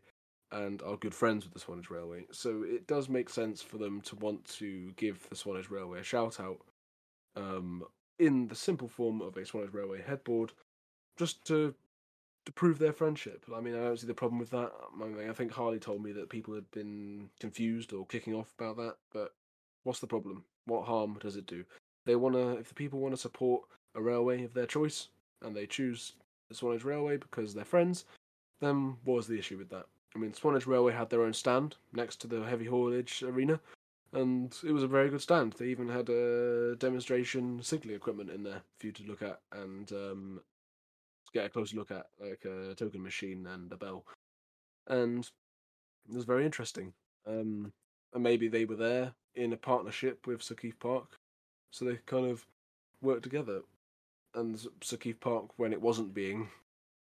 and 0.53 0.81
are 0.83 0.97
good 0.97 1.15
friends 1.15 1.45
with 1.45 1.53
the 1.53 1.61
Swanage 1.61 1.91
Railway. 1.91 2.25
So 2.31 2.63
it 2.63 2.87
does 2.87 3.09
make 3.09 3.29
sense 3.29 3.63
for 3.63 3.79
them 3.79 4.01
to 4.03 4.17
want 4.17 4.45
to 4.59 4.93
give 4.97 5.29
the 5.29 5.37
Swanage 5.37 5.71
Railway 5.71 6.01
a 6.01 6.05
shout 6.05 6.39
out 6.39 6.61
um, 7.35 7.83
in 8.19 8.49
the 8.49 8.55
simple 8.55 8.89
form 8.89 9.21
of 9.21 9.37
a 9.37 9.45
Swanage 9.45 9.73
Railway 9.73 10.03
headboard, 10.03 10.53
just 11.17 11.45
to 11.47 11.75
to 12.47 12.53
prove 12.53 12.79
their 12.79 12.93
friendship. 12.93 13.45
I 13.55 13.61
mean, 13.61 13.75
I 13.75 13.81
don't 13.81 13.99
see 13.99 14.07
the 14.07 14.15
problem 14.15 14.39
with 14.39 14.51
that. 14.51 14.73
I, 15.03 15.05
mean, 15.05 15.29
I 15.29 15.33
think 15.33 15.53
Harley 15.53 15.79
told 15.79 16.03
me 16.03 16.13
that 16.13 16.31
people 16.31 16.55
had 16.55 16.71
been 16.71 17.29
confused 17.41 17.93
or 17.93 18.07
kicking 18.07 18.35
off 18.35 18.53
about 18.59 18.77
that, 18.77 18.97
but 19.13 19.35
what's 19.83 20.01
the 20.01 20.07
problem? 20.07 20.45
What 20.65 20.87
harm 20.87 21.19
does 21.21 21.37
it 21.37 21.47
do? 21.47 21.65
They 22.07 22.17
wanna, 22.17 22.55
if 22.55 22.69
the 22.69 22.75
people 22.75 23.01
want 23.01 23.15
to 23.15 23.21
support 23.21 23.63
a 23.95 24.01
railway 24.01 24.45
of 24.45 24.55
their 24.55 24.67
choice 24.67 25.09
and 25.43 25.55
they 25.55 25.67
choose 25.67 26.13
the 26.49 26.55
Swanage 26.55 26.85
Railway 26.85 27.17
because 27.17 27.53
they're 27.53 27.65
friends, 27.65 28.05
then 28.61 28.97
what 29.05 29.17
was 29.17 29.27
the 29.27 29.39
issue 29.39 29.59
with 29.59 29.69
that? 29.71 29.87
I 30.15 30.19
mean, 30.19 30.33
Swanage 30.33 30.67
Railway 30.67 30.93
had 30.93 31.11
their 31.11 31.23
own 31.23 31.33
stand 31.33 31.77
next 31.93 32.21
to 32.21 32.27
the 32.27 32.43
heavy 32.45 32.65
haulage 32.67 33.23
arena, 33.23 33.61
and 34.13 34.57
it 34.65 34.73
was 34.73 34.85
a 34.85 34.89
very 34.89 35.11
good 35.11 35.21
stand. 35.21 35.55
They 35.55 35.67
even 35.67 35.89
had 35.89 36.09
a 36.09 36.77
demonstration 36.77 37.61
signalling 37.63 37.97
equipment 37.97 38.31
in 38.31 38.45
there 38.45 38.63
for 38.79 38.87
you 38.87 38.93
to 38.93 39.03
look 39.03 39.21
at 39.21 39.41
and 39.53 39.91
um, 39.93 40.41
get 41.33 41.47
a 41.47 41.49
closer 41.49 41.77
look 41.77 41.91
at, 41.91 42.07
like 42.21 42.45
a 42.45 42.75
token 42.75 43.03
machine 43.03 43.47
and 43.47 43.71
a 43.73 43.77
bell. 43.77 44.05
And 44.87 45.29
it 46.09 46.15
was 46.15 46.25
very 46.25 46.45
interesting. 46.45 46.93
Um, 47.27 47.73
and 48.15 48.23
maybe 48.23 48.49
they 48.49 48.65
were 48.65 48.77
there 48.77 49.13
in 49.35 49.53
a 49.53 49.57
partnership 49.57 50.27
with 50.27 50.43
Sir 50.43 50.55
Keith 50.55 50.79
Park, 50.79 51.19
so 51.71 51.85
they 51.85 51.99
kind 52.07 52.27
of 52.27 52.47
worked 53.03 53.25
together. 53.25 53.63
And 54.35 54.59
Sir 54.83 54.97
Keith 54.97 55.21
Park, 55.21 55.47
when 55.57 55.73
it 55.73 55.81
wasn't 55.81 56.15
being 56.15 56.49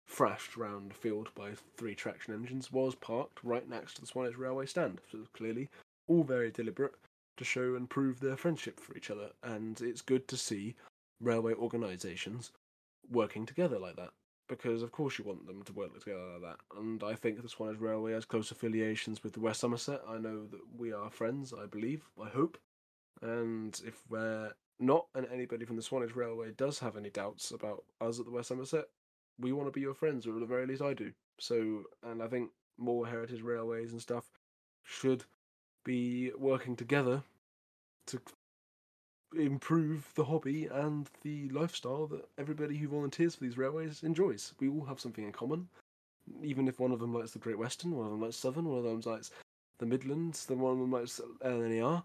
thrashed 0.06 0.56
round 0.56 0.90
the 0.90 0.94
field 0.94 1.30
by 1.34 1.52
three 1.76 1.94
traction 1.94 2.34
engines 2.34 2.70
was 2.70 2.94
parked 2.94 3.42
right 3.42 3.68
next 3.68 3.94
to 3.94 4.00
the 4.00 4.06
Swanage 4.06 4.36
Railway 4.36 4.66
stand. 4.66 5.00
So 5.10 5.18
clearly 5.32 5.68
all 6.06 6.22
very 6.22 6.50
deliberate 6.50 6.94
to 7.36 7.44
show 7.44 7.74
and 7.74 7.88
prove 7.88 8.20
their 8.20 8.36
friendship 8.36 8.78
for 8.78 8.96
each 8.96 9.10
other. 9.10 9.30
And 9.42 9.80
it's 9.80 10.02
good 10.02 10.28
to 10.28 10.36
see 10.36 10.74
railway 11.20 11.54
organisations 11.54 12.52
working 13.10 13.46
together 13.46 13.78
like 13.78 13.96
that. 13.96 14.10
Because 14.46 14.82
of 14.82 14.92
course 14.92 15.18
you 15.18 15.24
want 15.24 15.46
them 15.46 15.62
to 15.62 15.72
work 15.72 15.98
together 15.98 16.20
like 16.32 16.42
that. 16.42 16.78
And 16.78 17.02
I 17.02 17.14
think 17.14 17.40
the 17.40 17.48
Swanage 17.48 17.80
Railway 17.80 18.12
has 18.12 18.26
close 18.26 18.50
affiliations 18.50 19.22
with 19.22 19.32
the 19.32 19.40
West 19.40 19.60
Somerset. 19.60 20.02
I 20.06 20.18
know 20.18 20.46
that 20.46 20.60
we 20.76 20.92
are 20.92 21.10
friends, 21.10 21.54
I 21.58 21.66
believe, 21.66 22.08
I 22.22 22.28
hope. 22.28 22.58
And 23.22 23.80
if 23.86 24.02
we're 24.10 24.52
not, 24.78 25.06
and 25.14 25.26
anybody 25.32 25.64
from 25.64 25.76
the 25.76 25.82
Swanage 25.82 26.14
Railway 26.14 26.52
does 26.56 26.78
have 26.80 26.96
any 26.96 27.08
doubts 27.08 27.52
about 27.52 27.84
us 28.00 28.18
at 28.18 28.26
the 28.26 28.32
West 28.32 28.48
Somerset, 28.48 28.84
we 29.38 29.52
want 29.52 29.66
to 29.66 29.72
be 29.72 29.80
your 29.80 29.94
friends, 29.94 30.26
or 30.26 30.34
at 30.34 30.40
the 30.40 30.46
very 30.46 30.66
least, 30.66 30.82
I 30.82 30.92
do. 30.94 31.12
So, 31.40 31.84
and 32.02 32.22
I 32.22 32.28
think 32.28 32.50
more 32.76 33.06
heritage 33.06 33.42
railways 33.42 33.92
and 33.92 34.02
stuff 34.02 34.30
should 34.82 35.24
be 35.84 36.32
working 36.36 36.76
together 36.76 37.22
to 38.06 38.20
improve 39.36 40.10
the 40.14 40.24
hobby 40.24 40.66
and 40.66 41.08
the 41.22 41.48
lifestyle 41.50 42.06
that 42.08 42.28
everybody 42.38 42.76
who 42.76 42.88
volunteers 42.88 43.34
for 43.34 43.44
these 43.44 43.58
railways 43.58 44.02
enjoys. 44.02 44.52
We 44.60 44.68
all 44.68 44.84
have 44.84 45.00
something 45.00 45.24
in 45.24 45.32
common. 45.32 45.68
Even 46.42 46.68
if 46.68 46.80
one 46.80 46.92
of 46.92 47.00
them 47.00 47.14
likes 47.14 47.32
the 47.32 47.38
Great 47.38 47.58
Western, 47.58 47.92
one 47.92 48.06
of 48.06 48.12
them 48.12 48.20
likes 48.20 48.36
Southern, 48.36 48.64
one 48.64 48.78
of 48.78 48.84
them 48.84 49.12
likes 49.12 49.30
the 49.78 49.86
Midlands, 49.86 50.46
then 50.46 50.58
one 50.58 50.72
of 50.72 50.78
them 50.78 50.92
likes 50.92 51.20
LNER, 51.44 52.02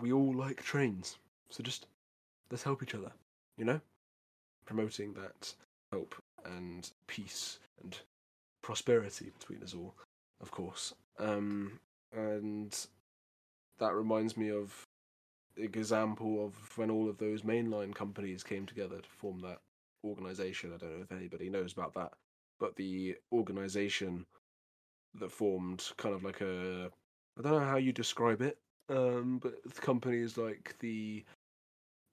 we 0.00 0.12
all 0.12 0.34
like 0.34 0.62
trains. 0.62 1.18
So 1.50 1.62
just 1.62 1.86
let's 2.50 2.62
help 2.62 2.82
each 2.82 2.94
other, 2.94 3.12
you 3.56 3.64
know? 3.64 3.80
Promoting 4.64 5.14
that 5.14 5.54
help 5.92 6.14
and 6.44 6.90
peace 7.06 7.58
and 7.82 7.98
prosperity 8.62 9.30
between 9.38 9.62
us 9.62 9.74
all, 9.74 9.94
of 10.40 10.50
course. 10.50 10.94
Um, 11.18 11.78
and 12.12 12.76
that 13.78 13.94
reminds 13.94 14.36
me 14.36 14.50
of 14.50 14.86
example 15.56 16.44
of 16.44 16.76
when 16.76 16.90
all 16.90 17.08
of 17.08 17.18
those 17.18 17.42
mainline 17.42 17.94
companies 17.94 18.42
came 18.42 18.66
together 18.66 18.98
to 18.98 19.08
form 19.08 19.40
that 19.40 19.58
organization. 20.04 20.72
I 20.74 20.78
don't 20.78 20.96
know 20.96 21.02
if 21.02 21.12
anybody 21.12 21.50
knows 21.50 21.72
about 21.72 21.94
that, 21.94 22.12
but 22.60 22.76
the 22.76 23.16
organization 23.32 24.26
that 25.14 25.32
formed 25.32 25.84
kind 25.96 26.14
of 26.14 26.24
like 26.24 26.40
a 26.40 26.90
I 27.38 27.42
don't 27.42 27.52
know 27.52 27.68
how 27.68 27.76
you 27.76 27.92
describe 27.92 28.40
it, 28.40 28.58
um, 28.88 29.40
but 29.42 29.74
companies 29.80 30.38
like 30.38 30.74
the 30.80 31.24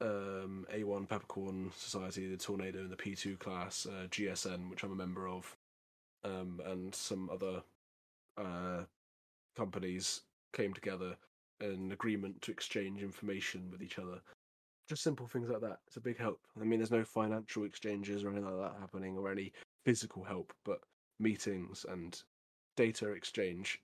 um, 0.01 0.65
A1 0.73 1.07
Peppercorn 1.07 1.71
Society, 1.75 2.29
the 2.29 2.37
Tornado, 2.37 2.79
and 2.79 2.91
the 2.91 2.97
P2 2.97 3.39
class, 3.39 3.85
uh, 3.85 4.07
GSN, 4.07 4.69
which 4.69 4.83
I'm 4.83 4.91
a 4.91 4.95
member 4.95 5.29
of, 5.29 5.55
um, 6.25 6.59
and 6.65 6.93
some 6.93 7.29
other 7.29 7.63
uh, 8.37 8.83
companies 9.55 10.21
came 10.51 10.73
together 10.73 11.15
in 11.63 11.91
agreement 11.91 12.41
to 12.43 12.51
exchange 12.51 13.01
information 13.01 13.69
with 13.71 13.81
each 13.81 13.99
other. 13.99 14.19
Just 14.87 15.03
simple 15.03 15.27
things 15.27 15.49
like 15.49 15.61
that. 15.61 15.79
It's 15.87 15.97
a 15.97 16.01
big 16.01 16.17
help. 16.17 16.41
I 16.59 16.63
mean, 16.63 16.79
there's 16.79 16.91
no 16.91 17.03
financial 17.03 17.63
exchanges 17.63 18.23
or 18.23 18.29
anything 18.29 18.45
like 18.45 18.71
that 18.71 18.79
happening 18.79 19.17
or 19.17 19.31
any 19.31 19.53
physical 19.85 20.23
help, 20.23 20.53
but 20.65 20.79
meetings 21.19 21.85
and 21.89 22.21
data 22.75 23.09
exchange 23.11 23.81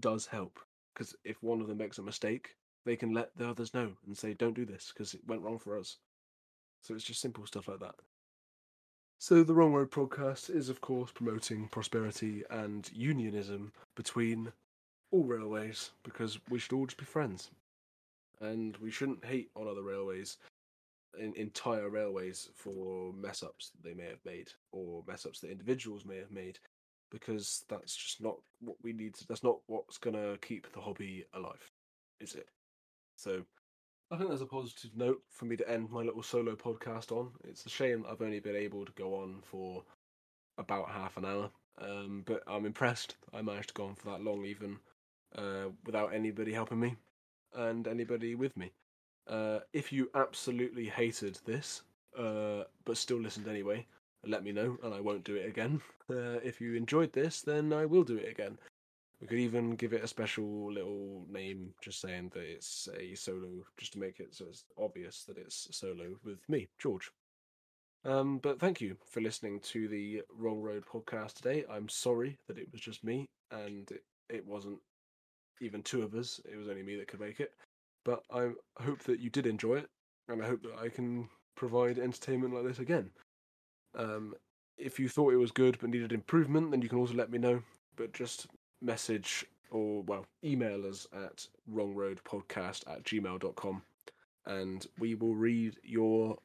does 0.00 0.26
help. 0.26 0.58
Because 0.94 1.14
if 1.24 1.42
one 1.42 1.60
of 1.60 1.68
them 1.68 1.78
makes 1.78 1.98
a 1.98 2.02
mistake, 2.02 2.56
they 2.86 2.96
can 2.96 3.12
let 3.12 3.36
the 3.36 3.48
others 3.48 3.74
know 3.74 3.92
and 4.06 4.16
say, 4.16 4.34
don't 4.34 4.54
do 4.54 4.64
this 4.64 4.92
because 4.92 5.14
it 5.14 5.20
went 5.26 5.42
wrong 5.42 5.58
for 5.58 5.78
us. 5.78 5.98
So 6.82 6.94
it's 6.94 7.04
just 7.04 7.20
simple 7.20 7.46
stuff 7.46 7.68
like 7.68 7.80
that. 7.80 7.94
So 9.18 9.44
the 9.44 9.52
Wrong 9.52 9.74
Road 9.74 9.90
podcast 9.90 10.48
is, 10.48 10.70
of 10.70 10.80
course, 10.80 11.10
promoting 11.12 11.68
prosperity 11.68 12.42
and 12.48 12.90
unionism 12.94 13.72
between 13.94 14.52
all 15.10 15.24
railways 15.24 15.90
because 16.02 16.38
we 16.48 16.58
should 16.58 16.72
all 16.72 16.86
just 16.86 16.98
be 16.98 17.04
friends. 17.04 17.50
And 18.40 18.76
we 18.78 18.90
shouldn't 18.90 19.24
hate 19.24 19.50
on 19.54 19.68
other 19.68 19.82
railways, 19.82 20.38
in, 21.18 21.34
entire 21.36 21.90
railways, 21.90 22.48
for 22.54 23.12
mess 23.12 23.42
ups 23.42 23.70
that 23.70 23.86
they 23.86 23.94
may 23.94 24.08
have 24.08 24.24
made 24.24 24.50
or 24.72 25.02
mess 25.06 25.26
ups 25.26 25.40
that 25.40 25.50
individuals 25.50 26.04
may 26.06 26.16
have 26.16 26.30
made 26.30 26.58
because 27.10 27.64
that's 27.68 27.94
just 27.94 28.22
not 28.22 28.36
what 28.60 28.76
we 28.82 28.92
need. 28.92 29.14
To, 29.14 29.26
that's 29.26 29.44
not 29.44 29.58
what's 29.66 29.98
to 29.98 30.38
keep 30.40 30.72
the 30.72 30.80
hobby 30.80 31.24
alive, 31.34 31.70
is 32.20 32.34
it? 32.34 32.48
So 33.16 33.42
I 34.10 34.16
think 34.16 34.30
that's 34.30 34.42
a 34.42 34.46
positive 34.46 34.96
note 34.96 35.20
for 35.30 35.44
me 35.44 35.56
to 35.56 35.68
end 35.70 35.90
my 35.90 36.02
little 36.02 36.22
solo 36.22 36.54
podcast 36.56 37.12
on. 37.12 37.30
It's 37.44 37.66
a 37.66 37.70
shame 37.70 38.04
I've 38.08 38.22
only 38.22 38.40
been 38.40 38.56
able 38.56 38.84
to 38.84 38.92
go 38.92 39.14
on 39.16 39.42
for 39.42 39.82
about 40.58 40.90
half 40.90 41.16
an 41.16 41.24
hour, 41.24 41.50
um, 41.80 42.22
but 42.26 42.42
I'm 42.46 42.66
impressed 42.66 43.16
I 43.34 43.42
managed 43.42 43.68
to 43.68 43.74
go 43.74 43.84
on 43.84 43.94
for 43.94 44.10
that 44.10 44.22
long, 44.22 44.44
even 44.44 44.78
uh, 45.36 45.68
without 45.84 46.14
anybody 46.14 46.52
helping 46.52 46.80
me 46.80 46.96
and 47.54 47.86
anybody 47.86 48.34
with 48.34 48.56
me. 48.56 48.72
Uh, 49.26 49.60
if 49.72 49.92
you 49.92 50.10
absolutely 50.14 50.86
hated 50.86 51.38
this, 51.44 51.82
uh, 52.18 52.64
but 52.84 52.96
still 52.96 53.20
listened 53.20 53.48
anyway, 53.48 53.86
let 54.26 54.44
me 54.44 54.52
know 54.52 54.76
and 54.82 54.94
I 54.94 55.00
won't 55.00 55.24
do 55.24 55.36
it 55.36 55.46
again. 55.48 55.80
Uh, 56.10 56.40
if 56.42 56.60
you 56.60 56.74
enjoyed 56.74 57.12
this, 57.12 57.40
then 57.40 57.72
I 57.72 57.86
will 57.86 58.02
do 58.02 58.16
it 58.16 58.28
again. 58.28 58.58
We 59.20 59.28
could 59.28 59.38
even 59.38 59.76
give 59.76 59.92
it 59.92 60.02
a 60.02 60.08
special 60.08 60.72
little 60.72 61.24
name, 61.30 61.72
just 61.80 62.00
saying 62.00 62.32
that 62.34 62.42
it's 62.42 62.88
a 62.98 63.14
solo, 63.14 63.64
just 63.76 63.92
to 63.92 64.00
make 64.00 64.18
it 64.18 64.34
so 64.34 64.46
it's 64.48 64.64
obvious 64.76 65.22
that 65.28 65.38
it's 65.38 65.68
solo 65.70 66.16
with 66.24 66.40
me, 66.48 66.66
George. 66.80 67.12
Um, 68.04 68.38
but 68.38 68.58
thank 68.58 68.80
you 68.80 68.96
for 69.08 69.20
listening 69.20 69.60
to 69.60 69.86
the 69.86 70.22
Wrong 70.36 70.60
Road 70.60 70.84
podcast 70.84 71.34
today. 71.34 71.64
I'm 71.70 71.88
sorry 71.88 72.38
that 72.48 72.58
it 72.58 72.72
was 72.72 72.80
just 72.80 73.04
me 73.04 73.28
and 73.52 73.88
it, 73.90 74.02
it 74.28 74.46
wasn't 74.46 74.80
even 75.60 75.82
two 75.82 76.02
of 76.02 76.14
us. 76.14 76.40
It 76.50 76.56
was 76.56 76.68
only 76.68 76.82
me 76.82 76.96
that 76.96 77.08
could 77.08 77.20
make 77.20 77.40
it. 77.40 77.52
But 78.04 78.22
I 78.32 78.50
hope 78.78 79.00
that 79.04 79.20
you 79.20 79.30
did 79.30 79.46
enjoy 79.46 79.76
it, 79.76 79.90
and 80.28 80.42
I 80.42 80.46
hope 80.46 80.62
that 80.62 80.78
I 80.80 80.88
can 80.88 81.28
provide 81.54 81.98
entertainment 81.98 82.54
like 82.54 82.64
this 82.64 82.78
again. 82.78 83.10
Um, 83.94 84.34
if 84.78 84.98
you 84.98 85.08
thought 85.08 85.34
it 85.34 85.38
was 85.38 85.52
good 85.52 85.78
but 85.80 85.90
needed 85.90 86.12
improvement, 86.12 86.70
then 86.70 86.80
you 86.80 86.88
can 86.88 86.98
also 86.98 87.14
let 87.14 87.30
me 87.30 87.38
know. 87.38 87.62
But 87.96 88.12
just 88.14 88.46
message 88.80 89.44
or, 89.70 90.02
well, 90.02 90.26
email 90.42 90.86
us 90.86 91.06
at 91.12 91.46
wrongroadpodcast 91.72 92.90
at 92.90 93.04
gmail.com 93.04 93.82
and 94.46 94.86
we 94.98 95.14
will 95.14 95.34
read 95.34 95.76
your 95.82 96.36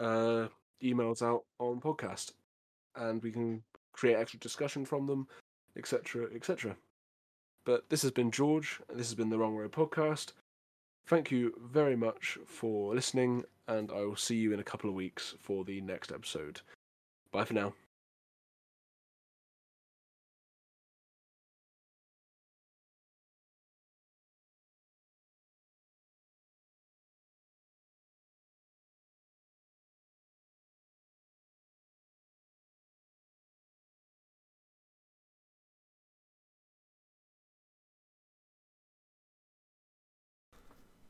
uh, 0.00 0.48
emails 0.82 1.22
out 1.22 1.44
on 1.58 1.80
podcast 1.80 2.32
and 2.96 3.22
we 3.22 3.30
can 3.30 3.62
create 3.92 4.16
extra 4.16 4.40
discussion 4.40 4.84
from 4.84 5.06
them, 5.06 5.28
etc., 5.76 6.26
etc. 6.34 6.74
But 7.64 7.88
this 7.90 8.02
has 8.02 8.10
been 8.10 8.30
George, 8.30 8.80
this 8.88 9.08
has 9.08 9.14
been 9.14 9.30
the 9.30 9.38
Wrong 9.38 9.54
Road 9.56 9.72
Podcast. 9.72 10.32
Thank 11.06 11.30
you 11.30 11.54
very 11.60 11.96
much 11.96 12.38
for 12.46 12.94
listening, 12.94 13.44
and 13.68 13.90
I 13.90 14.00
will 14.00 14.16
see 14.16 14.36
you 14.36 14.52
in 14.52 14.60
a 14.60 14.64
couple 14.64 14.88
of 14.90 14.96
weeks 14.96 15.34
for 15.38 15.64
the 15.64 15.80
next 15.80 16.10
episode. 16.12 16.60
Bye 17.30 17.44
for 17.44 17.54
now. 17.54 17.74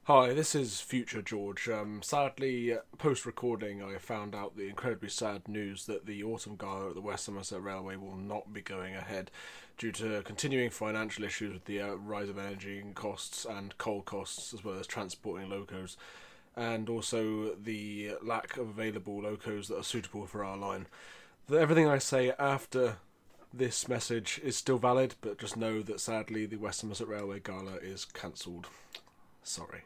Hi, 0.06 0.34
this 0.34 0.56
is 0.56 0.80
Future 0.80 1.22
George. 1.22 1.68
Um, 1.68 2.02
sadly, 2.02 2.76
post 2.98 3.24
recording, 3.24 3.84
I 3.84 3.98
found 3.98 4.34
out 4.34 4.56
the 4.56 4.68
incredibly 4.68 5.08
sad 5.08 5.46
news 5.46 5.86
that 5.86 6.06
the 6.06 6.24
Autumn 6.24 6.56
Gala 6.56 6.88
at 6.88 6.96
the 6.96 7.00
West 7.00 7.24
Somerset 7.24 7.62
Railway 7.62 7.94
will 7.94 8.16
not 8.16 8.52
be 8.52 8.62
going 8.62 8.96
ahead 8.96 9.30
due 9.78 9.92
to 9.92 10.22
continuing 10.22 10.70
financial 10.70 11.22
issues 11.22 11.52
with 11.52 11.66
the 11.66 11.80
uh, 11.80 11.94
rise 11.94 12.28
of 12.28 12.36
energy 12.36 12.82
costs 12.96 13.44
and 13.44 13.78
coal 13.78 14.02
costs, 14.02 14.52
as 14.52 14.64
well 14.64 14.76
as 14.76 14.88
transporting 14.88 15.48
locos, 15.48 15.96
and 16.56 16.88
also 16.88 17.54
the 17.54 18.14
lack 18.24 18.56
of 18.56 18.70
available 18.70 19.22
locos 19.22 19.68
that 19.68 19.78
are 19.78 19.84
suitable 19.84 20.26
for 20.26 20.44
our 20.44 20.56
line. 20.56 20.88
Everything 21.48 21.86
I 21.86 21.98
say 21.98 22.32
after 22.40 22.96
this 23.54 23.86
message 23.86 24.40
is 24.42 24.56
still 24.56 24.78
valid, 24.78 25.14
but 25.20 25.38
just 25.38 25.56
know 25.56 25.80
that 25.80 26.00
sadly 26.00 26.44
the 26.44 26.56
West 26.56 26.80
Somerset 26.80 27.06
Railway 27.06 27.38
Gala 27.38 27.76
is 27.76 28.04
cancelled. 28.04 28.66
Sorry. 29.44 29.82